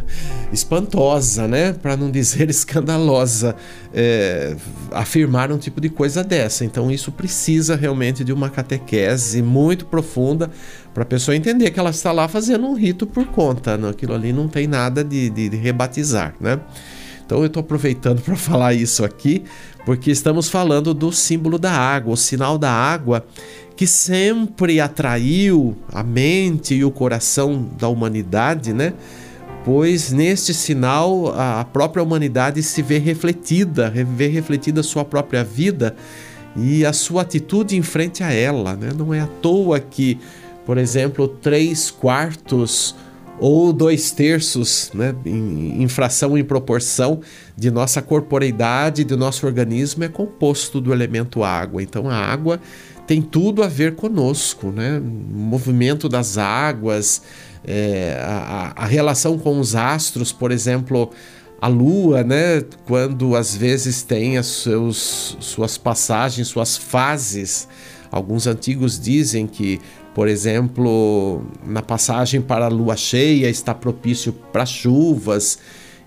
espantosa, 0.52 1.46
né? 1.46 1.72
Para 1.72 1.96
não 1.96 2.10
dizer 2.10 2.48
escandalosa, 2.50 3.54
é, 3.94 4.56
afirmar 4.90 5.52
um 5.52 5.58
tipo 5.58 5.80
de 5.80 5.88
coisa 5.88 6.24
dessa. 6.24 6.64
Então 6.64 6.90
isso 6.90 7.12
precisa 7.12 7.76
realmente 7.76 8.24
de 8.24 8.32
uma 8.32 8.50
catequese 8.50 9.42
muito 9.42 9.86
profunda 9.86 10.50
para 10.92 11.04
a 11.04 11.06
pessoa 11.06 11.36
entender 11.36 11.70
que 11.70 11.78
ela 11.78 11.90
está 11.90 12.12
lá 12.12 12.26
fazendo 12.28 12.66
um 12.66 12.74
rito 12.74 13.06
por 13.06 13.26
conta. 13.26 13.78
Né? 13.78 13.90
Aquilo 13.90 14.14
ali 14.14 14.32
não 14.32 14.48
tem 14.48 14.66
nada 14.66 15.04
de, 15.04 15.30
de, 15.30 15.48
de 15.48 15.56
rebatizar, 15.56 16.34
né? 16.40 16.60
Então 17.24 17.40
eu 17.40 17.46
estou 17.46 17.60
aproveitando 17.60 18.20
para 18.22 18.36
falar 18.36 18.74
isso 18.74 19.04
aqui, 19.04 19.44
porque 19.86 20.10
estamos 20.10 20.48
falando 20.48 20.92
do 20.92 21.10
símbolo 21.12 21.58
da 21.58 21.72
água, 21.72 22.12
o 22.12 22.16
sinal 22.16 22.58
da 22.58 22.70
água 22.70 23.24
que 23.82 23.86
sempre 23.88 24.78
atraiu 24.80 25.76
a 25.92 26.04
mente 26.04 26.72
e 26.72 26.84
o 26.84 26.90
coração 26.92 27.68
da 27.76 27.88
humanidade, 27.88 28.72
né? 28.72 28.92
Pois 29.64 30.12
neste 30.12 30.54
sinal 30.54 31.34
a 31.36 31.64
própria 31.64 32.00
humanidade 32.00 32.62
se 32.62 32.80
vê 32.80 32.98
refletida, 32.98 33.90
vê 33.90 34.28
refletida 34.28 34.84
sua 34.84 35.04
própria 35.04 35.42
vida 35.42 35.96
e 36.56 36.86
a 36.86 36.92
sua 36.92 37.22
atitude 37.22 37.76
em 37.76 37.82
frente 37.82 38.22
a 38.22 38.32
ela, 38.32 38.76
né? 38.76 38.90
Não 38.96 39.12
é 39.12 39.18
à 39.18 39.26
toa 39.26 39.80
que, 39.80 40.16
por 40.64 40.78
exemplo, 40.78 41.26
três 41.26 41.90
quartos 41.90 42.94
ou 43.40 43.72
dois 43.72 44.12
terços, 44.12 44.92
né, 44.94 45.12
em, 45.26 45.82
em 45.82 45.88
fração 45.88 46.38
em 46.38 46.44
proporção 46.44 47.20
de 47.56 47.72
nossa 47.72 48.00
corporeidade, 48.00 49.02
do 49.02 49.16
nosso 49.16 49.44
organismo 49.44 50.04
é 50.04 50.08
composto 50.08 50.80
do 50.80 50.92
elemento 50.92 51.42
água. 51.42 51.82
Então 51.82 52.08
a 52.08 52.14
água 52.14 52.60
tem 53.06 53.20
tudo 53.20 53.62
a 53.62 53.68
ver 53.68 53.94
conosco, 53.94 54.70
né? 54.70 54.98
O 54.98 55.02
movimento 55.02 56.08
das 56.08 56.38
águas, 56.38 57.22
é, 57.64 58.16
a, 58.22 58.72
a 58.76 58.86
relação 58.86 59.38
com 59.38 59.58
os 59.58 59.74
astros, 59.74 60.32
por 60.32 60.50
exemplo, 60.50 61.10
a 61.60 61.68
Lua, 61.68 62.22
né? 62.22 62.62
Quando 62.86 63.36
às 63.36 63.54
vezes 63.54 64.02
tem 64.02 64.38
as 64.38 64.46
seus, 64.46 65.36
suas 65.40 65.78
passagens, 65.78 66.48
suas 66.48 66.76
fases. 66.76 67.68
Alguns 68.10 68.46
antigos 68.46 68.98
dizem 69.00 69.46
que, 69.46 69.80
por 70.14 70.28
exemplo, 70.28 71.44
na 71.64 71.80
passagem 71.80 72.40
para 72.40 72.66
a 72.66 72.68
Lua 72.68 72.96
cheia 72.96 73.48
está 73.48 73.74
propício 73.74 74.32
para 74.52 74.66
chuvas 74.66 75.58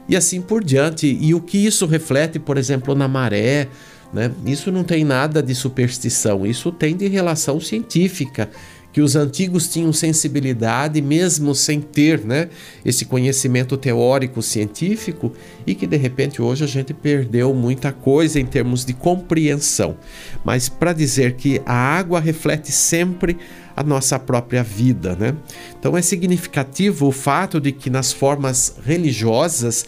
e 0.08 0.16
assim 0.16 0.42
por 0.42 0.64
diante. 0.64 1.18
E 1.20 1.34
o 1.34 1.42
que 1.42 1.58
isso 1.58 1.86
reflete, 1.86 2.38
por 2.38 2.58
exemplo, 2.58 2.94
na 2.94 3.08
maré 3.08 3.70
né? 4.14 4.32
Isso 4.46 4.72
não 4.72 4.84
tem 4.84 5.04
nada 5.04 5.42
de 5.42 5.54
superstição, 5.54 6.46
isso 6.46 6.72
tem 6.72 6.96
de 6.96 7.08
relação 7.08 7.60
científica, 7.60 8.50
que 8.96 9.02
os 9.02 9.14
antigos 9.18 9.68
tinham 9.68 9.92
sensibilidade, 9.92 11.02
mesmo 11.02 11.54
sem 11.54 11.82
ter 11.82 12.24
né, 12.24 12.48
esse 12.86 13.04
conhecimento 13.04 13.76
teórico 13.76 14.42
científico, 14.42 15.34
e 15.68 15.76
que 15.76 15.86
de 15.86 15.98
repente 15.98 16.42
hoje 16.42 16.64
a 16.64 16.68
gente 16.68 16.94
perdeu 16.94 17.54
muita 17.54 17.92
coisa 17.92 18.40
em 18.40 18.46
termos 18.46 18.86
de 18.86 18.94
compreensão. 18.94 19.98
Mas 20.46 20.70
para 20.70 20.94
dizer 20.94 21.34
que 21.34 21.62
a 21.66 21.74
água 21.74 22.22
reflete 22.22 22.72
sempre 22.72 23.38
a 23.76 23.84
nossa 23.84 24.18
própria 24.18 24.64
vida, 24.64 25.14
né? 25.14 25.36
Então 25.78 25.98
é 25.98 26.02
significativo 26.02 27.08
o 27.08 27.12
fato 27.12 27.60
de 27.60 27.74
que 27.74 27.90
nas 27.90 28.14
formas 28.14 28.78
religiosas 28.82 29.86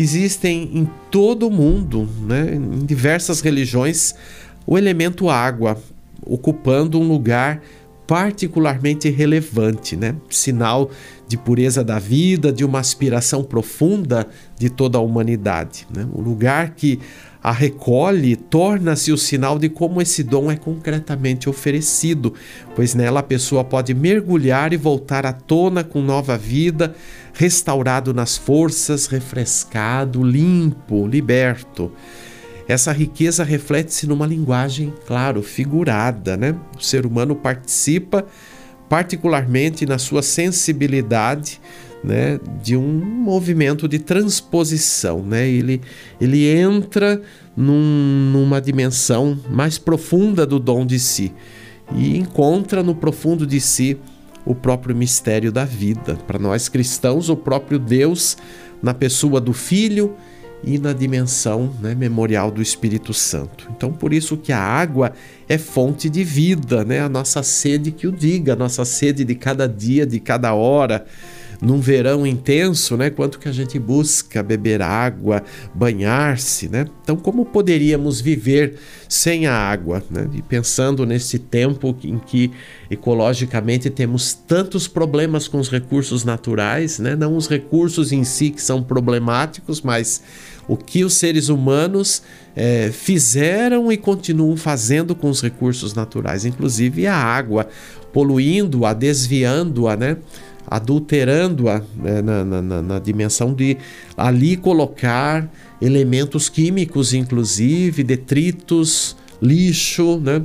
existem 0.00 0.70
em 0.72 0.88
todo 1.10 1.46
o 1.46 1.50
mundo, 1.50 2.08
né, 2.22 2.54
em 2.54 2.84
diversas 2.84 3.40
religiões, 3.40 4.14
o 4.66 4.78
elemento 4.78 5.28
água 5.28 5.76
ocupando 6.24 6.98
um 6.98 7.06
lugar 7.06 7.62
particularmente 8.06 9.08
relevante, 9.08 9.96
né? 9.96 10.16
Sinal 10.28 10.90
de 11.28 11.36
pureza 11.36 11.84
da 11.84 12.00
vida, 12.00 12.52
de 12.52 12.64
uma 12.64 12.80
aspiração 12.80 13.44
profunda 13.44 14.26
de 14.58 14.68
toda 14.68 14.98
a 14.98 15.00
humanidade. 15.00 15.86
Né? 15.94 16.04
O 16.12 16.20
lugar 16.20 16.70
que 16.70 16.98
a 17.42 17.52
recolhe 17.52 18.36
torna-se 18.36 19.10
o 19.12 19.16
sinal 19.16 19.58
de 19.58 19.68
como 19.68 20.02
esse 20.02 20.22
dom 20.22 20.50
é 20.50 20.56
concretamente 20.56 21.48
oferecido, 21.48 22.34
pois 22.76 22.94
nela 22.94 23.20
a 23.20 23.22
pessoa 23.22 23.64
pode 23.64 23.94
mergulhar 23.94 24.72
e 24.72 24.76
voltar 24.76 25.24
à 25.24 25.32
tona 25.32 25.82
com 25.82 26.02
nova 26.02 26.36
vida, 26.36 26.94
restaurado 27.32 28.12
nas 28.12 28.36
forças, 28.36 29.06
refrescado, 29.06 30.22
limpo, 30.22 31.06
liberto. 31.06 31.90
Essa 32.68 32.92
riqueza 32.92 33.42
reflete-se 33.42 34.06
numa 34.06 34.26
linguagem, 34.26 34.92
claro, 35.06 35.42
figurada, 35.42 36.36
né? 36.36 36.54
O 36.78 36.82
ser 36.82 37.06
humano 37.06 37.34
participa 37.34 38.26
particularmente 38.88 39.86
na 39.86 39.98
sua 39.98 40.22
sensibilidade, 40.22 41.60
né, 42.02 42.40
de 42.62 42.76
um 42.76 42.82
movimento 42.82 43.86
de 43.86 43.98
transposição, 43.98 45.22
né? 45.22 45.46
Ele 45.46 45.80
ele 46.20 46.46
entra 46.46 47.20
num, 47.56 48.30
numa 48.32 48.60
dimensão 48.60 49.38
mais 49.50 49.76
profunda 49.76 50.46
do 50.46 50.58
dom 50.58 50.86
de 50.86 50.98
si 50.98 51.32
e 51.94 52.16
encontra 52.16 52.82
no 52.82 52.94
profundo 52.94 53.46
de 53.46 53.60
si 53.60 53.98
o 54.44 54.54
próprio 54.54 54.96
mistério 54.96 55.52
da 55.52 55.64
vida. 55.64 56.16
Para 56.26 56.38
nós 56.38 56.68
cristãos, 56.68 57.28
o 57.28 57.36
próprio 57.36 57.78
Deus 57.78 58.36
na 58.82 58.94
pessoa 58.94 59.40
do 59.40 59.52
Filho 59.52 60.14
e 60.62 60.78
na 60.78 60.92
dimensão 60.92 61.72
né, 61.80 61.94
memorial 61.94 62.50
do 62.50 62.60
Espírito 62.60 63.14
Santo. 63.14 63.68
Então, 63.74 63.92
por 63.92 64.12
isso 64.12 64.36
que 64.36 64.52
a 64.52 64.60
água 64.60 65.12
é 65.48 65.56
fonte 65.58 66.08
de 66.08 66.22
vida, 66.22 66.84
né? 66.84 67.00
A 67.00 67.08
nossa 67.08 67.42
sede 67.42 67.90
que 67.90 68.06
o 68.06 68.12
diga, 68.12 68.52
a 68.52 68.56
nossa 68.56 68.84
sede 68.84 69.24
de 69.24 69.34
cada 69.34 69.66
dia, 69.66 70.06
de 70.06 70.20
cada 70.20 70.54
hora 70.54 71.04
num 71.60 71.80
verão 71.80 72.26
intenso, 72.26 72.96
né? 72.96 73.10
Quanto 73.10 73.38
que 73.38 73.48
a 73.48 73.52
gente 73.52 73.78
busca 73.78 74.42
beber 74.42 74.80
água, 74.80 75.42
banhar-se, 75.74 76.68
né? 76.68 76.86
Então, 77.02 77.16
como 77.16 77.44
poderíamos 77.44 78.20
viver 78.20 78.76
sem 79.08 79.46
a 79.46 79.54
água, 79.54 80.02
né? 80.10 80.28
E 80.32 80.42
pensando 80.42 81.04
nesse 81.04 81.38
tempo 81.38 81.94
em 82.02 82.18
que 82.18 82.50
ecologicamente 82.90 83.90
temos 83.90 84.32
tantos 84.32 84.88
problemas 84.88 85.46
com 85.46 85.58
os 85.58 85.70
recursos 85.70 86.24
naturais, 86.24 86.98
né? 86.98 87.14
Não 87.14 87.36
os 87.36 87.46
recursos 87.46 88.10
em 88.10 88.24
si 88.24 88.50
que 88.50 88.62
são 88.62 88.82
problemáticos, 88.82 89.82
mas 89.82 90.22
o 90.66 90.76
que 90.76 91.04
os 91.04 91.14
seres 91.14 91.48
humanos 91.48 92.22
é, 92.54 92.90
fizeram 92.92 93.90
e 93.90 93.96
continuam 93.96 94.56
fazendo 94.56 95.14
com 95.14 95.28
os 95.28 95.42
recursos 95.42 95.94
naturais, 95.94 96.44
inclusive 96.44 97.06
a 97.06 97.16
água, 97.16 97.68
poluindo-a, 98.12 98.92
desviando-a, 98.92 99.96
né? 99.96 100.16
Adulterando-a 100.70 101.82
né, 101.96 102.22
na, 102.22 102.44
na, 102.44 102.82
na, 102.82 102.98
dimensão 103.00 103.52
de 103.52 103.76
ali 104.16 104.56
colocar 104.56 105.50
elementos 105.82 106.48
químicos, 106.48 107.12
inclusive 107.12 108.04
detritos, 108.04 109.16
lixo, 109.42 110.20
né? 110.20 110.42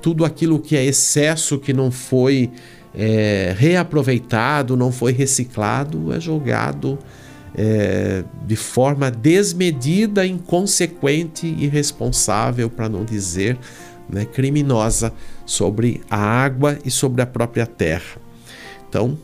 tudo 0.00 0.24
aquilo 0.24 0.58
que 0.58 0.76
é 0.76 0.84
excesso 0.84 1.58
que 1.58 1.74
não 1.74 1.90
foi 1.90 2.50
é, 2.94 3.54
reaproveitado, 3.58 4.76
não 4.76 4.90
foi 4.90 5.12
reciclado, 5.12 6.10
é 6.12 6.18
jogado 6.18 6.98
é, 7.54 8.24
de 8.46 8.56
forma 8.56 9.10
desmedida, 9.10 10.26
inconsequente, 10.26 11.46
irresponsável, 11.46 12.70
para 12.70 12.88
não 12.88 13.04
dizer 13.04 13.58
né, 14.08 14.24
criminosa, 14.24 15.12
sobre 15.44 16.00
a 16.10 16.16
água 16.16 16.78
e 16.84 16.90
sobre 16.90 17.22
a 17.22 17.26
própria 17.26 17.66
terra. 17.66 18.20
Então, 18.88 19.18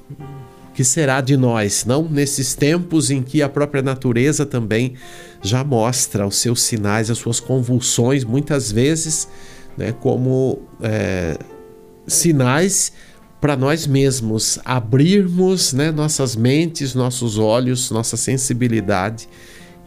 que 0.74 0.84
será 0.84 1.20
de 1.20 1.36
nós, 1.36 1.84
não? 1.84 2.04
Nesses 2.08 2.54
tempos 2.54 3.10
em 3.10 3.22
que 3.22 3.42
a 3.42 3.48
própria 3.48 3.82
natureza 3.82 4.46
também 4.46 4.94
já 5.42 5.62
mostra 5.62 6.26
os 6.26 6.36
seus 6.36 6.62
sinais, 6.62 7.10
as 7.10 7.18
suas 7.18 7.40
convulsões, 7.40 8.24
muitas 8.24 8.72
vezes, 8.72 9.28
né, 9.76 9.92
como 9.92 10.62
é, 10.82 11.36
sinais 12.06 12.92
para 13.40 13.56
nós 13.56 13.86
mesmos 13.86 14.58
abrirmos 14.64 15.72
né, 15.72 15.90
nossas 15.90 16.36
mentes, 16.36 16.94
nossos 16.94 17.38
olhos, 17.38 17.90
nossa 17.90 18.16
sensibilidade 18.16 19.28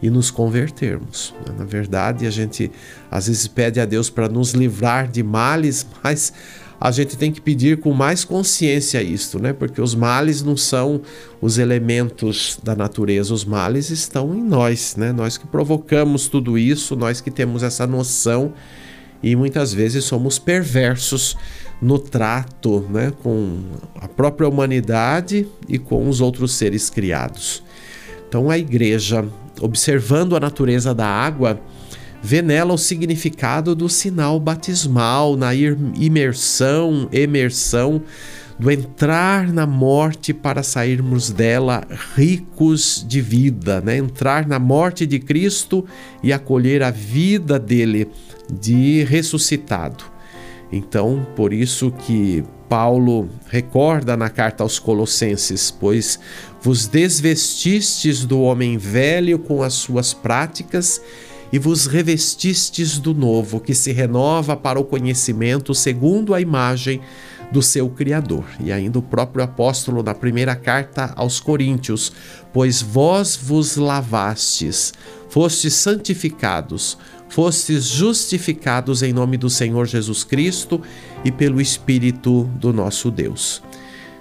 e 0.02 0.10
nos 0.10 0.30
convertermos. 0.30 1.34
Na 1.56 1.64
verdade, 1.64 2.26
a 2.26 2.30
gente 2.30 2.70
às 3.10 3.28
vezes 3.28 3.48
pede 3.48 3.80
a 3.80 3.86
Deus 3.86 4.10
para 4.10 4.28
nos 4.28 4.52
livrar 4.52 5.08
de 5.08 5.22
males, 5.22 5.86
mas 6.04 6.32
a 6.80 6.90
gente 6.90 7.16
tem 7.16 7.32
que 7.32 7.40
pedir 7.40 7.78
com 7.78 7.92
mais 7.92 8.24
consciência 8.24 9.02
isto, 9.02 9.38
né? 9.38 9.52
Porque 9.52 9.80
os 9.80 9.94
males 9.94 10.42
não 10.42 10.56
são 10.56 11.00
os 11.40 11.58
elementos 11.58 12.58
da 12.62 12.74
natureza, 12.74 13.32
os 13.32 13.44
males 13.44 13.90
estão 13.90 14.34
em 14.34 14.42
nós, 14.42 14.94
né? 14.96 15.12
Nós 15.12 15.38
que 15.38 15.46
provocamos 15.46 16.28
tudo 16.28 16.58
isso, 16.58 16.94
nós 16.94 17.20
que 17.20 17.30
temos 17.30 17.62
essa 17.62 17.86
noção 17.86 18.52
e 19.22 19.34
muitas 19.34 19.72
vezes 19.72 20.04
somos 20.04 20.38
perversos 20.38 21.36
no 21.80 21.98
trato, 21.98 22.86
né, 22.90 23.12
com 23.22 23.60
a 24.00 24.08
própria 24.08 24.48
humanidade 24.48 25.46
e 25.68 25.78
com 25.78 26.08
os 26.08 26.20
outros 26.20 26.52
seres 26.52 26.88
criados. 26.88 27.62
Então 28.28 28.50
a 28.50 28.58
igreja, 28.58 29.24
observando 29.60 30.36
a 30.36 30.40
natureza 30.40 30.94
da 30.94 31.06
água, 31.06 31.60
vê 32.26 32.42
nela 32.42 32.74
o 32.74 32.78
significado 32.78 33.72
do 33.72 33.88
sinal 33.88 34.40
batismal, 34.40 35.36
na 35.36 35.54
imersão, 35.54 37.08
emersão, 37.12 38.02
do 38.58 38.68
entrar 38.68 39.52
na 39.52 39.64
morte 39.64 40.34
para 40.34 40.64
sairmos 40.64 41.30
dela 41.30 41.86
ricos 42.16 43.04
de 43.06 43.20
vida, 43.20 43.80
né? 43.80 43.98
entrar 43.98 44.44
na 44.44 44.58
morte 44.58 45.06
de 45.06 45.20
Cristo 45.20 45.84
e 46.20 46.32
acolher 46.32 46.82
a 46.82 46.90
vida 46.90 47.60
dele 47.60 48.08
de 48.52 49.04
ressuscitado. 49.04 50.02
Então, 50.72 51.24
por 51.36 51.52
isso 51.52 51.92
que 51.92 52.42
Paulo 52.68 53.28
recorda 53.46 54.16
na 54.16 54.28
carta 54.28 54.64
aos 54.64 54.80
Colossenses: 54.80 55.70
Pois 55.70 56.18
vos 56.60 56.88
desvestistes 56.88 58.24
do 58.24 58.40
homem 58.40 58.76
velho 58.76 59.38
com 59.38 59.62
as 59.62 59.74
suas 59.74 60.12
práticas 60.12 61.00
e 61.52 61.58
vos 61.58 61.86
revestistes 61.86 62.98
do 62.98 63.14
novo, 63.14 63.60
que 63.60 63.74
se 63.74 63.92
renova 63.92 64.56
para 64.56 64.80
o 64.80 64.84
conhecimento 64.84 65.74
segundo 65.74 66.34
a 66.34 66.40
imagem 66.40 67.00
do 67.50 67.62
seu 67.62 67.88
Criador. 67.88 68.44
E 68.60 68.72
ainda 68.72 68.98
o 68.98 69.02
próprio 69.02 69.44
apóstolo, 69.44 70.02
na 70.02 70.14
primeira 70.14 70.56
carta 70.56 71.12
aos 71.16 71.40
Coríntios: 71.40 72.12
Pois 72.52 72.82
vós 72.82 73.36
vos 73.36 73.76
lavastes, 73.76 74.92
fostes 75.28 75.74
santificados, 75.74 76.98
fostes 77.28 77.84
justificados 77.84 79.02
em 79.02 79.12
nome 79.12 79.36
do 79.36 79.50
Senhor 79.50 79.86
Jesus 79.86 80.24
Cristo 80.24 80.80
e 81.24 81.30
pelo 81.30 81.60
Espírito 81.60 82.44
do 82.54 82.72
nosso 82.72 83.10
Deus. 83.10 83.62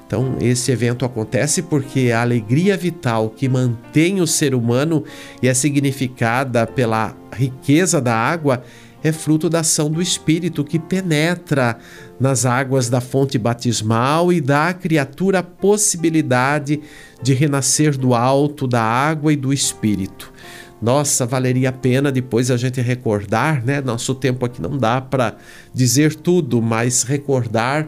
Então, 0.06 0.38
esse 0.40 0.72
evento 0.72 1.04
acontece 1.04 1.64
porque 1.64 2.12
a 2.12 2.22
alegria 2.22 2.78
vital 2.78 3.30
que 3.30 3.50
mantém 3.50 4.22
o 4.22 4.28
ser 4.28 4.54
humano 4.54 5.04
e 5.42 5.48
é 5.48 5.54
significada 5.54 6.68
pela 6.68 7.16
riqueza 7.34 8.00
da 8.00 8.16
água 8.16 8.64
é 9.04 9.12
fruto 9.12 9.50
da 9.50 9.60
ação 9.60 9.90
do 9.90 10.02
Espírito 10.02 10.64
que 10.64 10.80
penetra 10.80 11.78
nas 12.20 12.46
águas 12.46 12.90
da 12.90 13.00
fonte 13.00 13.38
batismal 13.38 14.34
e 14.34 14.42
dá 14.42 14.70
à 14.70 14.74
criatura 14.74 15.40
a 15.40 15.44
possibilidade 15.44 16.82
de 17.22 17.34
renascer 17.34 17.98
do 17.98 18.16
alto, 18.16 18.68
da 18.68 18.82
água 18.82 19.32
e 19.32 19.36
do 19.36 19.54
Espírito. 19.54 20.34
Nossa, 20.82 21.26
valeria 21.26 21.70
a 21.70 21.72
pena 21.72 22.12
depois 22.12 22.52
a 22.52 22.58
gente 22.58 22.82
recordar, 22.82 23.64
né? 23.64 23.80
Nosso 23.80 24.14
tempo 24.14 24.46
aqui 24.46 24.62
não 24.62 24.78
dá 24.78 25.00
para 25.00 25.36
dizer 25.74 26.16
tudo, 26.16 26.62
mas 26.62 27.04
recordar 27.04 27.88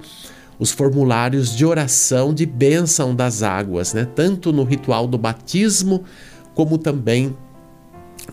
os 0.59 0.71
formulários 0.71 1.55
de 1.55 1.65
oração 1.65 2.33
de 2.33 2.45
bênção 2.45 3.15
das 3.15 3.43
águas, 3.43 3.93
né? 3.93 4.07
tanto 4.15 4.51
no 4.51 4.63
ritual 4.63 5.07
do 5.07 5.17
batismo, 5.17 6.03
como 6.55 6.77
também 6.77 7.35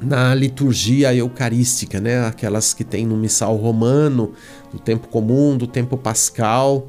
na 0.01 0.35
liturgia 0.35 1.15
eucarística, 1.15 2.01
né? 2.01 2.27
aquelas 2.27 2.73
que 2.73 2.83
tem 2.83 3.07
no 3.07 3.17
missal 3.17 3.57
romano, 3.57 4.33
do 4.73 4.79
tempo 4.79 5.09
comum, 5.09 5.57
do 5.57 5.67
tempo 5.67 5.97
pascal. 5.97 6.89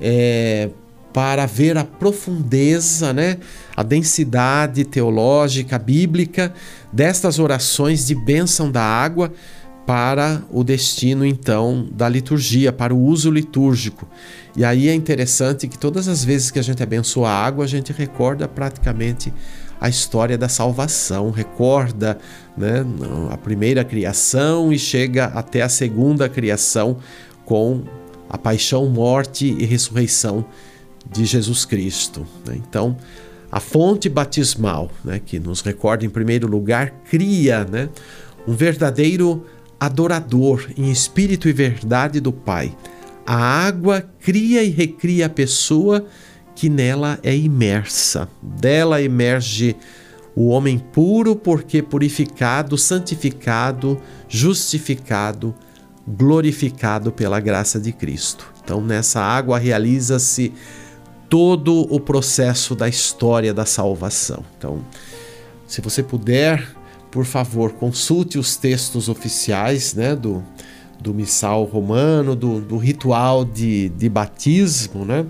é, 0.00 0.70
para 1.12 1.44
ver 1.44 1.76
a 1.76 1.84
profundeza, 1.84 3.12
né, 3.12 3.38
a 3.76 3.82
densidade 3.82 4.84
teológica, 4.84 5.78
bíblica 5.78 6.54
destas 6.92 7.38
orações 7.38 8.06
de 8.06 8.14
bênção 8.14 8.70
da 8.70 8.82
água 8.82 9.32
para 9.86 10.42
o 10.50 10.62
destino 10.62 11.24
então 11.26 11.88
da 11.90 12.08
liturgia, 12.08 12.72
para 12.72 12.94
o 12.94 13.00
uso 13.00 13.30
litúrgico. 13.30 14.06
E 14.56 14.64
aí 14.64 14.88
é 14.88 14.94
interessante 14.94 15.66
que 15.66 15.78
todas 15.78 16.08
as 16.08 16.24
vezes 16.24 16.50
que 16.50 16.58
a 16.58 16.62
gente 16.62 16.82
abençoa 16.82 17.28
a 17.28 17.44
água, 17.44 17.64
a 17.64 17.68
gente 17.68 17.92
recorda 17.92 18.46
praticamente 18.46 19.32
a 19.80 19.88
história 19.88 20.38
da 20.38 20.48
salvação, 20.48 21.30
recorda 21.30 22.16
né, 22.56 22.84
a 23.30 23.36
primeira 23.36 23.82
criação 23.82 24.72
e 24.72 24.78
chega 24.78 25.24
até 25.26 25.62
a 25.62 25.68
segunda 25.68 26.28
criação 26.28 26.98
com 27.44 27.82
a 28.28 28.38
paixão, 28.38 28.88
morte 28.88 29.46
e 29.46 29.64
ressurreição 29.64 30.44
de 31.10 31.24
Jesus 31.24 31.64
Cristo. 31.64 32.24
Né? 32.46 32.54
Então, 32.56 32.96
a 33.50 33.58
fonte 33.58 34.08
batismal, 34.08 34.88
né, 35.04 35.20
que 35.24 35.40
nos 35.40 35.60
recorda 35.60 36.06
em 36.06 36.08
primeiro 36.08 36.46
lugar, 36.46 36.90
cria 37.10 37.64
né, 37.64 37.88
um 38.46 38.54
verdadeiro 38.54 39.44
adorador 39.84 40.70
em 40.76 40.92
espírito 40.92 41.48
e 41.48 41.52
verdade 41.52 42.20
do 42.20 42.32
Pai. 42.32 42.72
A 43.26 43.34
água 43.34 44.08
cria 44.20 44.62
e 44.62 44.68
recria 44.68 45.26
a 45.26 45.28
pessoa 45.28 46.06
que 46.54 46.68
nela 46.68 47.18
é 47.20 47.36
imersa. 47.36 48.28
Dela 48.40 49.02
emerge 49.02 49.74
o 50.36 50.48
homem 50.50 50.78
puro, 50.78 51.34
porque 51.34 51.82
purificado, 51.82 52.78
santificado, 52.78 54.00
justificado, 54.28 55.52
glorificado 56.06 57.10
pela 57.10 57.40
graça 57.40 57.80
de 57.80 57.90
Cristo. 57.90 58.52
Então, 58.62 58.80
nessa 58.80 59.20
água 59.20 59.58
realiza-se 59.58 60.52
todo 61.28 61.92
o 61.92 61.98
processo 61.98 62.76
da 62.76 62.88
história 62.88 63.52
da 63.52 63.66
salvação. 63.66 64.44
Então, 64.56 64.80
se 65.66 65.80
você 65.80 66.04
puder, 66.04 66.68
por 67.12 67.26
favor, 67.26 67.72
consulte 67.72 68.38
os 68.38 68.56
textos 68.56 69.10
oficiais 69.10 69.94
né, 69.94 70.16
do, 70.16 70.42
do 70.98 71.12
missal 71.12 71.62
romano, 71.64 72.34
do, 72.34 72.58
do 72.58 72.78
ritual 72.78 73.44
de, 73.44 73.90
de 73.90 74.08
batismo. 74.08 75.04
Né? 75.04 75.26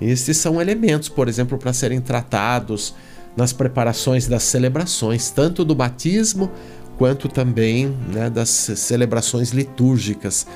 Estes 0.00 0.38
são 0.38 0.60
elementos, 0.60 1.10
por 1.10 1.28
exemplo, 1.28 1.58
para 1.58 1.74
serem 1.74 2.00
tratados 2.00 2.94
nas 3.36 3.52
preparações 3.52 4.26
das 4.26 4.44
celebrações, 4.44 5.30
tanto 5.30 5.62
do 5.62 5.74
batismo 5.74 6.50
quanto 6.96 7.28
também 7.28 7.94
né, 8.10 8.30
das 8.30 8.48
celebrações 8.48 9.50
litúrgicas. 9.50 10.46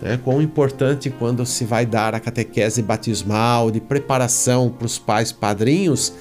Né? 0.00 0.20
Quão 0.22 0.40
importante 0.40 1.10
quando 1.10 1.44
se 1.44 1.64
vai 1.64 1.84
dar 1.84 2.14
a 2.14 2.20
catequese 2.20 2.80
batismal, 2.80 3.72
de 3.72 3.80
preparação 3.80 4.70
para 4.70 4.86
os 4.86 5.00
pais 5.00 5.32
padrinhos, 5.32 6.12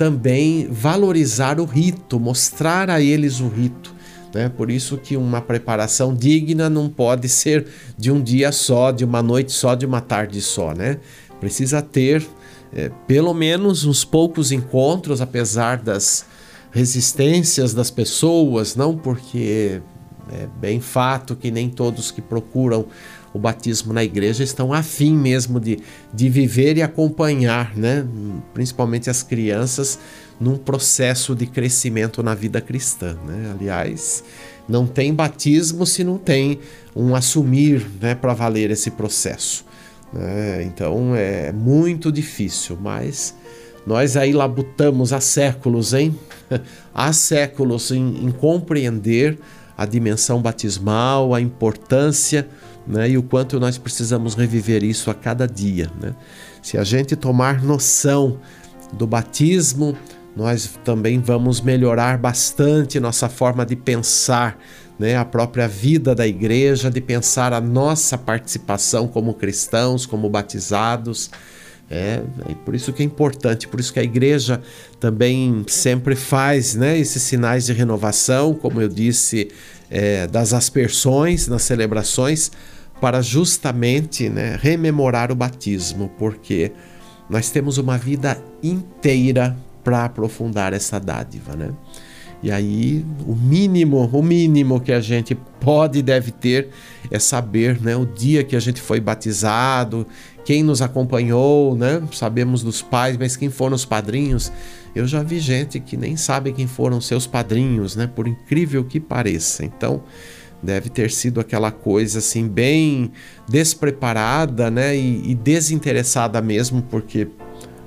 também 0.00 0.66
valorizar 0.70 1.60
o 1.60 1.66
rito, 1.66 2.18
mostrar 2.18 2.88
a 2.88 3.02
eles 3.02 3.38
o 3.38 3.48
rito. 3.48 3.94
Né? 4.32 4.48
Por 4.48 4.70
isso 4.70 4.96
que 4.96 5.14
uma 5.14 5.42
preparação 5.42 6.14
digna 6.14 6.70
não 6.70 6.88
pode 6.88 7.28
ser 7.28 7.66
de 7.98 8.10
um 8.10 8.22
dia 8.22 8.50
só, 8.50 8.92
de 8.92 9.04
uma 9.04 9.22
noite 9.22 9.52
só, 9.52 9.74
de 9.74 9.84
uma 9.84 10.00
tarde 10.00 10.40
só. 10.40 10.72
Né? 10.72 10.96
Precisa 11.38 11.82
ter 11.82 12.26
é, 12.72 12.90
pelo 13.06 13.34
menos 13.34 13.84
uns 13.84 14.02
poucos 14.02 14.50
encontros, 14.50 15.20
apesar 15.20 15.76
das 15.76 16.24
resistências 16.70 17.74
das 17.74 17.90
pessoas, 17.90 18.74
não 18.74 18.96
porque 18.96 19.82
é 20.32 20.48
bem 20.58 20.80
fato 20.80 21.36
que 21.36 21.50
nem 21.50 21.68
todos 21.68 22.10
que 22.10 22.22
procuram 22.22 22.86
o 23.32 23.38
batismo 23.38 23.92
na 23.92 24.02
igreja 24.02 24.42
estão 24.42 24.72
afim 24.72 25.16
mesmo 25.16 25.60
de, 25.60 25.78
de 26.12 26.28
viver 26.28 26.76
e 26.76 26.82
acompanhar, 26.82 27.76
né? 27.76 28.06
principalmente 28.52 29.08
as 29.08 29.22
crianças, 29.22 29.98
num 30.40 30.56
processo 30.56 31.34
de 31.34 31.46
crescimento 31.46 32.22
na 32.22 32.34
vida 32.34 32.60
cristã. 32.60 33.16
Né? 33.26 33.54
Aliás, 33.56 34.24
não 34.68 34.86
tem 34.86 35.14
batismo 35.14 35.86
se 35.86 36.02
não 36.02 36.18
tem 36.18 36.58
um 36.94 37.14
assumir 37.14 37.86
né, 38.00 38.14
para 38.14 38.34
valer 38.34 38.70
esse 38.70 38.90
processo. 38.90 39.64
Né? 40.12 40.64
Então 40.64 41.14
é 41.14 41.52
muito 41.52 42.10
difícil, 42.10 42.76
mas 42.80 43.34
nós 43.86 44.16
aí 44.16 44.32
labutamos 44.32 45.12
há 45.12 45.20
séculos, 45.20 45.94
hein? 45.94 46.18
há 46.92 47.12
séculos 47.12 47.90
em, 47.90 48.24
em 48.24 48.30
compreender 48.30 49.38
a 49.76 49.86
dimensão 49.86 50.42
batismal, 50.42 51.34
a 51.34 51.40
importância 51.40 52.46
né? 52.86 53.10
e 53.10 53.18
o 53.18 53.22
quanto 53.22 53.58
nós 53.60 53.78
precisamos 53.78 54.34
reviver 54.34 54.82
isso 54.82 55.10
a 55.10 55.14
cada 55.14 55.46
dia. 55.46 55.90
Né? 56.00 56.14
Se 56.62 56.76
a 56.78 56.84
gente 56.84 57.16
tomar 57.16 57.62
noção 57.62 58.38
do 58.92 59.06
batismo, 59.06 59.96
nós 60.34 60.78
também 60.84 61.20
vamos 61.20 61.60
melhorar 61.60 62.18
bastante 62.18 63.00
nossa 63.00 63.28
forma 63.28 63.66
de 63.66 63.76
pensar, 63.76 64.58
né, 64.98 65.16
a 65.16 65.24
própria 65.24 65.66
vida 65.66 66.14
da 66.14 66.26
igreja, 66.26 66.90
de 66.90 67.00
pensar 67.00 67.52
a 67.52 67.60
nossa 67.60 68.18
participação 68.18 69.08
como 69.08 69.34
cristãos, 69.34 70.06
como 70.06 70.28
batizados. 70.28 71.30
É, 71.90 72.22
é 72.48 72.54
por 72.64 72.74
isso 72.74 72.92
que 72.92 73.02
é 73.02 73.06
importante, 73.06 73.66
por 73.66 73.80
isso 73.80 73.92
que 73.92 73.98
a 73.98 74.04
igreja 74.04 74.60
também 75.00 75.64
sempre 75.66 76.14
faz 76.14 76.74
né, 76.76 76.96
esses 76.96 77.22
sinais 77.22 77.66
de 77.66 77.72
renovação, 77.72 78.54
como 78.54 78.80
eu 78.80 78.88
disse, 78.88 79.48
é, 79.90 80.26
das 80.26 80.52
aspersões 80.52 81.48
nas 81.48 81.62
celebrações, 81.62 82.50
para 83.00 83.22
justamente 83.22 84.28
né, 84.28 84.58
rememorar 84.60 85.32
o 85.32 85.34
batismo, 85.34 86.10
porque 86.18 86.70
nós 87.28 87.50
temos 87.50 87.78
uma 87.78 87.96
vida 87.96 88.40
inteira 88.62 89.56
para 89.82 90.04
aprofundar 90.04 90.72
essa 90.72 91.00
dádiva, 91.00 91.56
né? 91.56 91.70
E 92.42 92.50
aí, 92.50 93.04
o 93.26 93.34
mínimo, 93.34 94.08
o 94.10 94.22
mínimo 94.22 94.80
que 94.80 94.92
a 94.92 95.00
gente 95.00 95.34
pode 95.60 95.98
e 95.98 96.02
deve 96.02 96.30
ter 96.30 96.70
é 97.10 97.18
saber, 97.18 97.80
né, 97.80 97.94
o 97.94 98.06
dia 98.06 98.42
que 98.42 98.56
a 98.56 98.60
gente 98.60 98.80
foi 98.80 98.98
batizado, 98.98 100.06
quem 100.44 100.62
nos 100.62 100.80
acompanhou, 100.80 101.76
né? 101.76 102.02
Sabemos 102.12 102.62
dos 102.62 102.80
pais, 102.80 103.16
mas 103.18 103.36
quem 103.36 103.50
foram 103.50 103.76
os 103.76 103.84
padrinhos? 103.84 104.50
Eu 104.94 105.06
já 105.06 105.22
vi 105.22 105.38
gente 105.38 105.78
que 105.80 105.96
nem 105.96 106.16
sabe 106.16 106.52
quem 106.52 106.66
foram 106.66 107.00
seus 107.00 107.26
padrinhos, 107.26 107.94
né? 107.96 108.06
Por 108.06 108.26
incrível 108.26 108.84
que 108.84 108.98
pareça. 108.98 109.64
Então, 109.64 110.02
deve 110.62 110.88
ter 110.88 111.10
sido 111.10 111.40
aquela 111.40 111.70
coisa 111.70 112.18
assim 112.18 112.48
bem 112.48 113.12
despreparada, 113.48 114.70
né? 114.70 114.96
E, 114.96 115.30
e 115.30 115.34
desinteressada 115.34 116.40
mesmo, 116.40 116.82
porque 116.82 117.28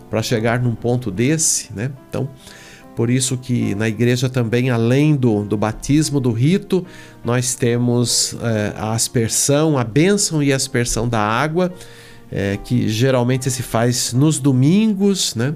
para 0.09 0.21
chegar 0.21 0.61
num 0.61 0.75
ponto 0.75 1.09
desse, 1.09 1.73
né? 1.73 1.91
Então, 2.07 2.29
por 2.95 3.09
isso 3.09 3.37
que 3.37 3.73
na 3.75 3.87
igreja 3.87 4.29
também, 4.29 4.69
além 4.69 5.15
do, 5.15 5.43
do 5.43 5.57
batismo, 5.57 6.19
do 6.19 6.31
rito, 6.31 6.85
nós 7.25 7.55
temos 7.55 8.35
é, 8.41 8.73
a 8.77 8.93
aspersão, 8.93 9.77
a 9.77 9.83
bênção 9.83 10.43
e 10.43 10.53
a 10.53 10.55
aspersão 10.55 11.07
da 11.09 11.19
água, 11.19 11.73
é, 12.31 12.57
que 12.63 12.87
geralmente 12.87 13.49
se 13.49 13.63
faz 13.63 14.13
nos 14.13 14.39
domingos, 14.39 15.33
né? 15.35 15.55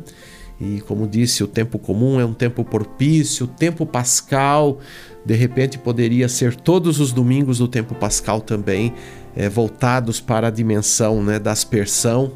E 0.60 0.82
como 0.82 1.08
disse, 1.08 1.43
o 1.43 1.48
tempo 1.48 1.78
comum 1.78 2.20
é 2.20 2.26
um 2.26 2.34
tempo 2.34 2.63
propício, 2.63 3.46
o 3.46 3.48
tempo 3.48 3.86
pascal, 3.86 4.80
de 5.24 5.36
repente 5.36 5.78
poderia 5.78 6.28
ser 6.28 6.56
todos 6.56 7.00
os 7.00 7.12
domingos 7.12 7.60
do 7.60 7.67
tempo 7.67 7.93
pascal 7.93 8.41
também, 8.41 8.93
é, 9.36 9.48
voltados 9.48 10.20
para 10.20 10.48
a 10.48 10.52
dimensão 10.52 11.24
né, 11.24 11.38
da 11.38 11.52
aspersão, 11.52 12.32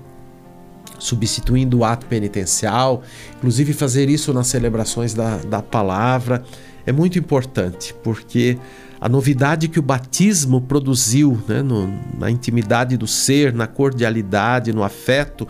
substituindo 1.00 1.80
o 1.80 1.84
ato 1.84 2.06
penitencial, 2.06 3.02
inclusive 3.38 3.74
fazer 3.74 4.08
isso 4.08 4.32
nas 4.32 4.48
celebrações 4.48 5.16
da, 5.16 5.38
da 5.38 5.62
palavra, 5.64 6.44
é 6.86 6.92
muito 6.92 7.18
importante, 7.18 7.96
porque 8.04 8.58
a 9.00 9.10
novidade 9.10 9.68
que 9.68 9.80
o 9.80 9.82
batismo 9.82 10.62
produziu 10.62 11.42
né, 11.48 11.64
no, 11.64 11.92
na 12.20 12.30
intimidade 12.30 12.98
do 12.98 13.08
ser, 13.08 13.52
na 13.52 13.66
cordialidade, 13.66 14.72
no 14.72 14.84
afeto, 14.84 15.48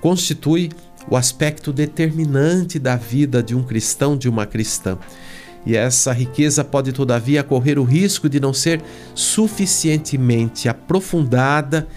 constitui 0.00 0.70
o 1.10 1.16
aspecto 1.16 1.72
determinante 1.72 2.78
da 2.78 2.96
vida 2.96 3.42
de 3.42 3.54
um 3.54 3.62
cristão, 3.62 4.16
de 4.16 4.28
uma 4.28 4.46
cristã. 4.46 4.98
E 5.66 5.76
essa 5.76 6.12
riqueza 6.12 6.62
pode, 6.62 6.92
todavia, 6.92 7.42
correr 7.42 7.78
o 7.78 7.84
risco 7.84 8.28
de 8.28 8.38
não 8.38 8.52
ser 8.52 8.82
suficientemente 9.14 10.68
aprofundada 10.68 11.88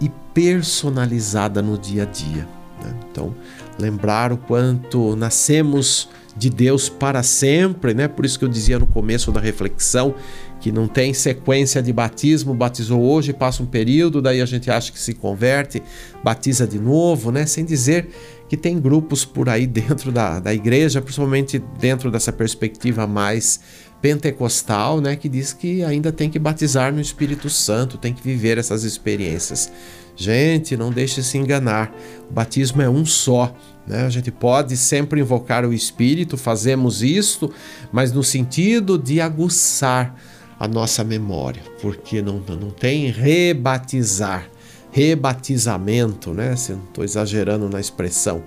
e 0.00 0.10
personalizada 0.34 1.62
no 1.62 1.78
dia 1.78 2.02
a 2.02 2.06
dia. 2.06 2.46
Né? 2.82 2.94
Então, 3.10 3.34
lembrar 3.78 4.32
o 4.32 4.36
quanto 4.36 5.16
nascemos 5.16 6.08
de 6.36 6.50
Deus 6.50 6.88
para 6.88 7.22
sempre, 7.22 7.94
né? 7.94 8.08
Por 8.08 8.24
isso 8.24 8.38
que 8.38 8.44
eu 8.44 8.48
dizia 8.48 8.78
no 8.78 8.86
começo 8.86 9.30
da 9.30 9.40
reflexão 9.40 10.14
que 10.60 10.72
não 10.72 10.88
tem 10.88 11.14
sequência 11.14 11.82
de 11.82 11.92
batismo, 11.92 12.54
batizou 12.54 13.02
hoje, 13.02 13.32
passa 13.32 13.62
um 13.62 13.66
período, 13.66 14.20
daí 14.20 14.40
a 14.40 14.46
gente 14.46 14.70
acha 14.70 14.90
que 14.90 14.98
se 14.98 15.14
converte, 15.14 15.82
batiza 16.22 16.66
de 16.66 16.78
novo, 16.78 17.30
né? 17.30 17.46
Sem 17.46 17.64
dizer 17.64 18.08
que 18.48 18.56
tem 18.56 18.78
grupos 18.78 19.24
por 19.24 19.48
aí 19.48 19.66
dentro 19.66 20.12
da, 20.12 20.38
da 20.40 20.54
igreja, 20.54 21.00
principalmente 21.00 21.58
dentro 21.78 22.10
dessa 22.10 22.32
perspectiva 22.32 23.06
mais 23.06 23.60
pentecostal, 24.00 25.00
né, 25.00 25.16
que 25.16 25.30
diz 25.30 25.54
que 25.54 25.82
ainda 25.82 26.12
tem 26.12 26.28
que 26.28 26.38
batizar 26.38 26.92
no 26.92 27.00
Espírito 27.00 27.48
Santo, 27.48 27.96
tem 27.96 28.12
que 28.12 28.22
viver 28.22 28.58
essas 28.58 28.84
experiências. 28.84 29.72
Gente, 30.16 30.76
não 30.76 30.92
deixe 30.92 31.22
se 31.22 31.38
enganar. 31.38 31.90
O 32.30 32.32
batismo 32.32 32.82
é 32.82 32.88
um 32.88 33.04
só. 33.04 33.54
Né? 33.86 34.04
A 34.04 34.10
gente 34.10 34.30
pode 34.30 34.76
sempre 34.76 35.20
invocar 35.20 35.64
o 35.64 35.72
Espírito, 35.72 36.36
fazemos 36.36 37.02
isto, 37.02 37.52
mas 37.90 38.12
no 38.12 38.22
sentido 38.22 38.98
de 38.98 39.20
aguçar 39.20 40.14
a 40.58 40.68
nossa 40.68 41.02
memória, 41.02 41.62
porque 41.82 42.22
não, 42.22 42.38
não 42.38 42.70
tem 42.70 43.10
rebatizar, 43.10 44.48
rebatizamento, 44.94 46.32
né? 46.32 46.54
Se 46.54 46.70
não 46.70 46.84
estou 46.84 47.02
exagerando 47.02 47.68
na 47.68 47.80
expressão. 47.80 48.44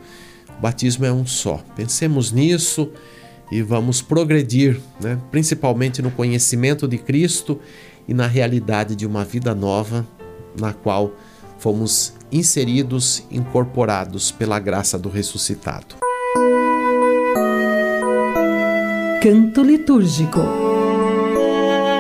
O 0.58 0.62
batismo 0.62 1.06
é 1.06 1.12
um 1.12 1.26
só. 1.26 1.62
Pensemos 1.76 2.32
nisso 2.32 2.90
e 3.52 3.62
vamos 3.62 4.02
progredir, 4.02 4.80
né? 5.02 5.20
principalmente 5.30 6.02
no 6.02 6.10
conhecimento 6.10 6.88
de 6.88 6.98
Cristo 6.98 7.60
e 8.08 8.14
na 8.14 8.28
realidade 8.28 8.96
de 8.96 9.06
uma 9.06 9.26
vida 9.26 9.54
nova 9.54 10.08
na 10.58 10.72
qual 10.72 11.12
fomos 11.60 12.14
inseridos, 12.32 13.24
incorporados 13.30 14.32
pela 14.32 14.58
graça 14.58 14.98
do 14.98 15.10
ressuscitado. 15.10 15.98
Canto 19.22 19.64
litúrgico. 19.64 20.77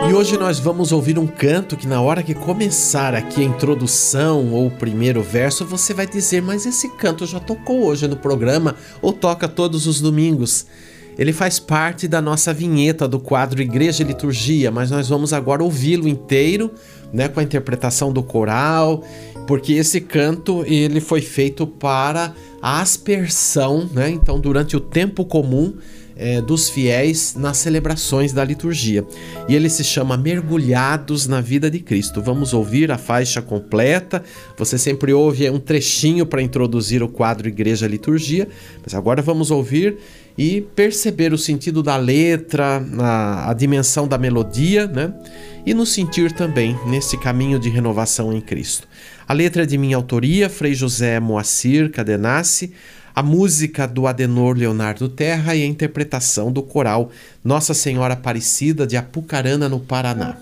E 0.05 0.13
hoje 0.13 0.38
nós 0.38 0.60
vamos 0.60 0.91
ouvir 0.91 1.17
um 1.17 1.27
canto 1.27 1.75
que, 1.75 1.88
na 1.88 2.01
hora 2.01 2.21
que 2.21 2.33
começar 2.33 3.13
aqui 3.13 3.41
a 3.41 3.45
introdução 3.45 4.53
ou 4.53 4.67
o 4.67 4.71
primeiro 4.71 5.21
verso, 5.21 5.65
você 5.65 5.93
vai 5.93 6.05
dizer: 6.05 6.41
Mas 6.41 6.65
esse 6.65 6.89
canto 6.95 7.25
já 7.25 7.39
tocou 7.39 7.86
hoje 7.86 8.07
no 8.07 8.15
programa 8.15 8.75
ou 9.01 9.12
toca 9.12 9.47
todos 9.47 9.88
os 9.88 9.99
domingos? 9.99 10.65
Ele 11.17 11.33
faz 11.33 11.60
parte 11.60 12.07
da 12.07 12.21
nossa 12.21 12.53
vinheta 12.53 13.07
do 13.07 13.19
quadro 13.19 13.62
Igreja 13.62 14.03
e 14.03 14.05
Liturgia, 14.05 14.69
mas 14.69 14.91
nós 14.91 15.10
vamos 15.10 15.33
agora 15.33 15.63
ouvi-lo 15.63 16.07
inteiro, 16.07 16.71
né, 17.12 17.27
com 17.27 17.39
a 17.39 17.43
interpretação 17.43 18.13
do 18.13 18.21
coral, 18.21 19.03
porque 19.47 19.73
esse 19.73 19.99
canto 19.99 20.63
ele 20.67 21.01
foi 21.01 21.21
feito 21.21 21.65
para 21.65 22.36
a 22.62 22.81
aspersão, 22.81 23.89
né? 23.91 24.10
Então, 24.12 24.39
durante 24.39 24.77
o 24.77 24.79
tempo 24.79 25.25
comum 25.25 25.73
é, 26.17 26.41
dos 26.41 26.69
fiéis 26.69 27.36
nas 27.36 27.58
celebrações 27.58 28.34
da 28.34 28.43
liturgia. 28.43 29.06
E 29.47 29.56
ele 29.56 29.69
se 29.69 29.84
chama 29.84 30.17
Mergulhados 30.17 31.27
na 31.27 31.41
Vida 31.41 31.69
de 31.69 31.80
Cristo. 31.80 32.21
Vamos 32.21 32.53
ouvir 32.53 32.91
a 32.91 32.97
faixa 32.97 33.41
completa. 33.41 34.23
Você 34.58 34.77
sempre 34.77 35.13
ouve 35.13 35.49
um 35.49 35.60
trechinho 35.60 36.25
para 36.25 36.41
introduzir 36.41 37.03
o 37.03 37.08
quadro 37.08 37.47
Igreja 37.47 37.88
Liturgia, 37.88 38.47
mas 38.84 38.93
agora 38.93 39.21
vamos 39.21 39.51
ouvir 39.51 39.97
e 40.38 40.62
perceber 40.75 41.34
o 41.34 41.38
sentido 41.38 41.82
da 41.82 41.97
letra, 41.97 42.84
a, 42.99 43.49
a 43.49 43.53
dimensão 43.53 44.08
da 44.08 44.17
melodia, 44.17 44.86
né? 44.86 45.13
E 45.65 45.73
nos 45.73 45.89
sentir 45.89 46.32
também 46.32 46.77
nesse 46.86 47.17
caminho 47.17 47.60
de 47.60 47.69
renovação 47.69 48.32
em 48.32 48.39
Cristo. 48.39 48.88
A 49.27 49.34
letra 49.34 49.63
é 49.63 49.65
de 49.65 49.77
minha 49.77 49.97
autoria, 49.97 50.49
Frei 50.49 50.73
José 50.73 51.19
Moacir 51.19 51.91
Cadenassi 51.91 52.71
a 53.17 53.23
música 53.23 53.88
do 53.88 54.06
Adenor 54.06 54.56
Leonardo 54.56 55.10
Terra 55.10 55.56
e 55.56 55.63
a 55.63 55.65
interpretação 55.65 56.51
do 56.51 56.62
coral 56.62 57.10
Nossa 57.43 57.73
Senhora 57.73 58.13
Aparecida 58.13 58.86
de 58.86 58.95
Apucarana, 58.95 59.67
no 59.67 59.80
Paraná. 59.80 60.38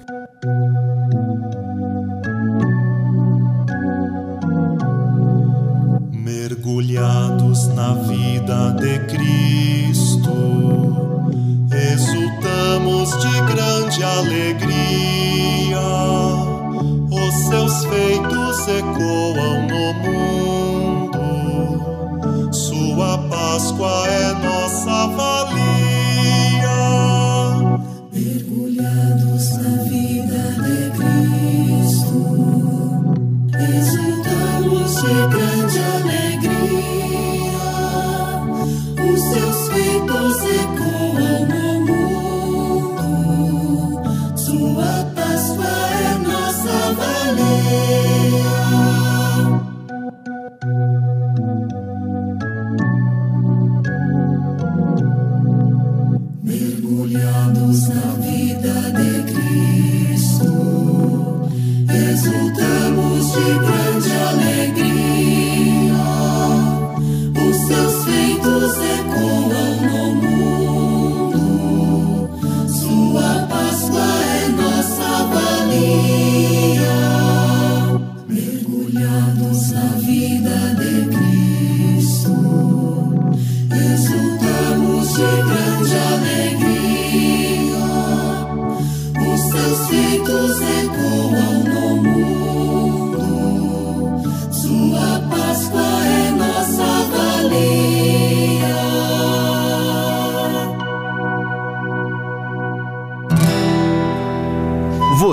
Mergulhados 6.12 7.70
na 7.70 7.94
vida 7.94 8.72
de 8.72 9.00
Cristo, 9.08 10.36
exultamos 11.94 13.10
de 13.22 13.54
grande 13.54 14.04
alegria. 14.04 15.80
Os 17.10 17.36
seus 17.48 17.86
feitos 17.86 18.68
ecoam 18.68 19.66
no 19.66 19.94
mundo 19.94 20.75
sua 22.96 23.18
Páscoa 23.30 24.08
é 24.08 24.34
nossa 24.36 25.08
valia. 25.08 26.78
Mergulhados 28.14 29.58
na 29.58 29.84
vida 29.84 30.42
de 30.64 30.78
Cristo, 30.96 32.20
exultamos 33.60 34.92
de 35.02 35.16
grande 35.36 35.80
alegria. 36.00 37.68
Os 39.12 39.20
seus 39.20 39.60
feitos 39.68 40.36
ecoam 40.62 40.95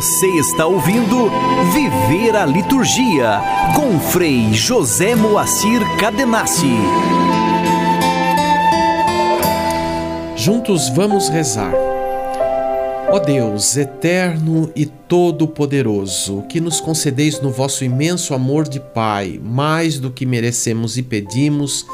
Você 0.02 0.26
está 0.30 0.66
ouvindo 0.66 1.30
Viver 1.72 2.34
a 2.34 2.44
Liturgia 2.44 3.40
com 3.76 4.00
Frei 4.00 4.52
José 4.52 5.14
Moacir 5.14 5.80
Cadenassi. 5.96 6.74
Juntos 10.34 10.88
vamos 10.88 11.28
rezar. 11.28 11.72
Ó 13.12 13.20
Deus, 13.20 13.76
eterno 13.76 14.72
e 14.74 14.86
todo-poderoso, 14.86 16.42
que 16.48 16.60
nos 16.60 16.80
concedeis 16.80 17.40
no 17.40 17.52
vosso 17.52 17.84
imenso 17.84 18.34
amor 18.34 18.66
de 18.66 18.80
Pai, 18.80 19.40
mais 19.40 20.00
do 20.00 20.10
que 20.10 20.26
merecemos 20.26 20.98
e 20.98 21.02
pedimos, 21.04 21.86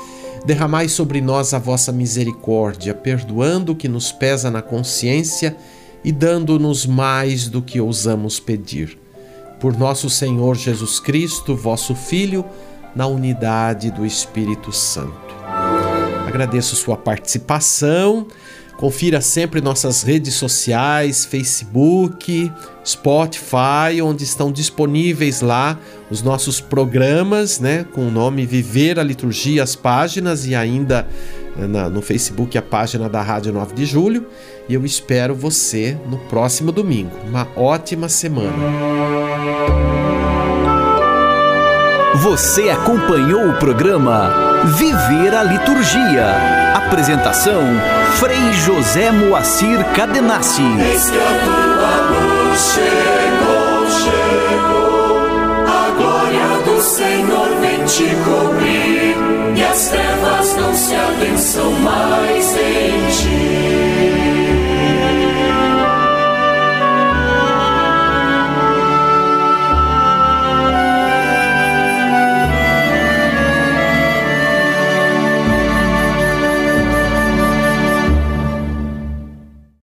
derramai 0.46 0.88
sobre 0.88 1.20
nós 1.20 1.52
a 1.52 1.58
vossa 1.58 1.92
misericórdia, 1.92 2.94
perdoando 2.94 3.72
o 3.72 3.76
que 3.76 3.86
nos 3.86 4.10
pesa 4.10 4.50
na 4.50 4.62
consciência 4.62 5.54
e 5.54 5.77
dando-nos 6.12 6.86
mais 6.86 7.48
do 7.48 7.60
que 7.60 7.80
ousamos 7.80 8.38
pedir. 8.38 8.98
Por 9.60 9.76
nosso 9.76 10.08
Senhor 10.08 10.56
Jesus 10.56 11.00
Cristo, 11.00 11.56
vosso 11.56 11.94
Filho, 11.94 12.44
na 12.94 13.06
unidade 13.06 13.90
do 13.90 14.06
Espírito 14.06 14.72
Santo. 14.72 15.34
Agradeço 16.26 16.76
sua 16.76 16.96
participação. 16.96 18.26
Confira 18.78 19.20
sempre 19.20 19.60
nossas 19.60 20.04
redes 20.04 20.34
sociais, 20.34 21.24
Facebook, 21.24 22.50
Spotify, 22.86 24.00
onde 24.00 24.22
estão 24.22 24.52
disponíveis 24.52 25.40
lá 25.40 25.76
os 26.08 26.22
nossos 26.22 26.60
programas, 26.60 27.58
né, 27.58 27.84
com 27.92 28.06
o 28.06 28.10
nome 28.10 28.46
Viver 28.46 29.00
a 29.00 29.02
Liturgia, 29.02 29.64
as 29.64 29.74
páginas 29.74 30.46
e 30.46 30.54
ainda 30.54 31.08
eh, 31.58 31.66
na, 31.66 31.90
no 31.90 32.00
Facebook 32.00 32.56
a 32.56 32.62
página 32.62 33.08
da 33.08 33.20
Rádio 33.20 33.52
9 33.52 33.74
de 33.74 33.84
Julho. 33.84 34.28
E 34.68 34.74
eu 34.74 34.86
espero 34.86 35.34
você 35.34 35.98
no 36.08 36.16
próximo 36.16 36.70
domingo. 36.70 37.10
Uma 37.26 37.48
ótima 37.56 38.08
semana. 38.08 38.54
Você 42.22 42.70
acompanhou 42.70 43.48
o 43.50 43.58
programa 43.58 44.62
Viver 44.78 45.34
a 45.34 45.42
Liturgia. 45.42 46.57
Apresentação 46.74 47.62
Frei 48.18 48.52
José 48.52 49.10
Moacir 49.10 49.84
Cadenassi. 49.94 50.62
Eis 50.62 51.10
a 51.10 51.12
tua 51.44 51.96
luz 52.10 52.60
chegou, 52.74 53.90
chegou. 53.90 55.18
A 55.66 55.90
glória 55.96 56.62
do 56.64 56.82
Senhor 56.82 57.48
vem 57.60 57.84
te 57.84 58.14
cobrir 58.24 59.16
e 59.56 59.64
as 59.64 59.88
trevas 59.88 60.18
pensam 61.38 61.70
mais 61.72 62.56
em 62.56 63.06
ti. 63.10 64.17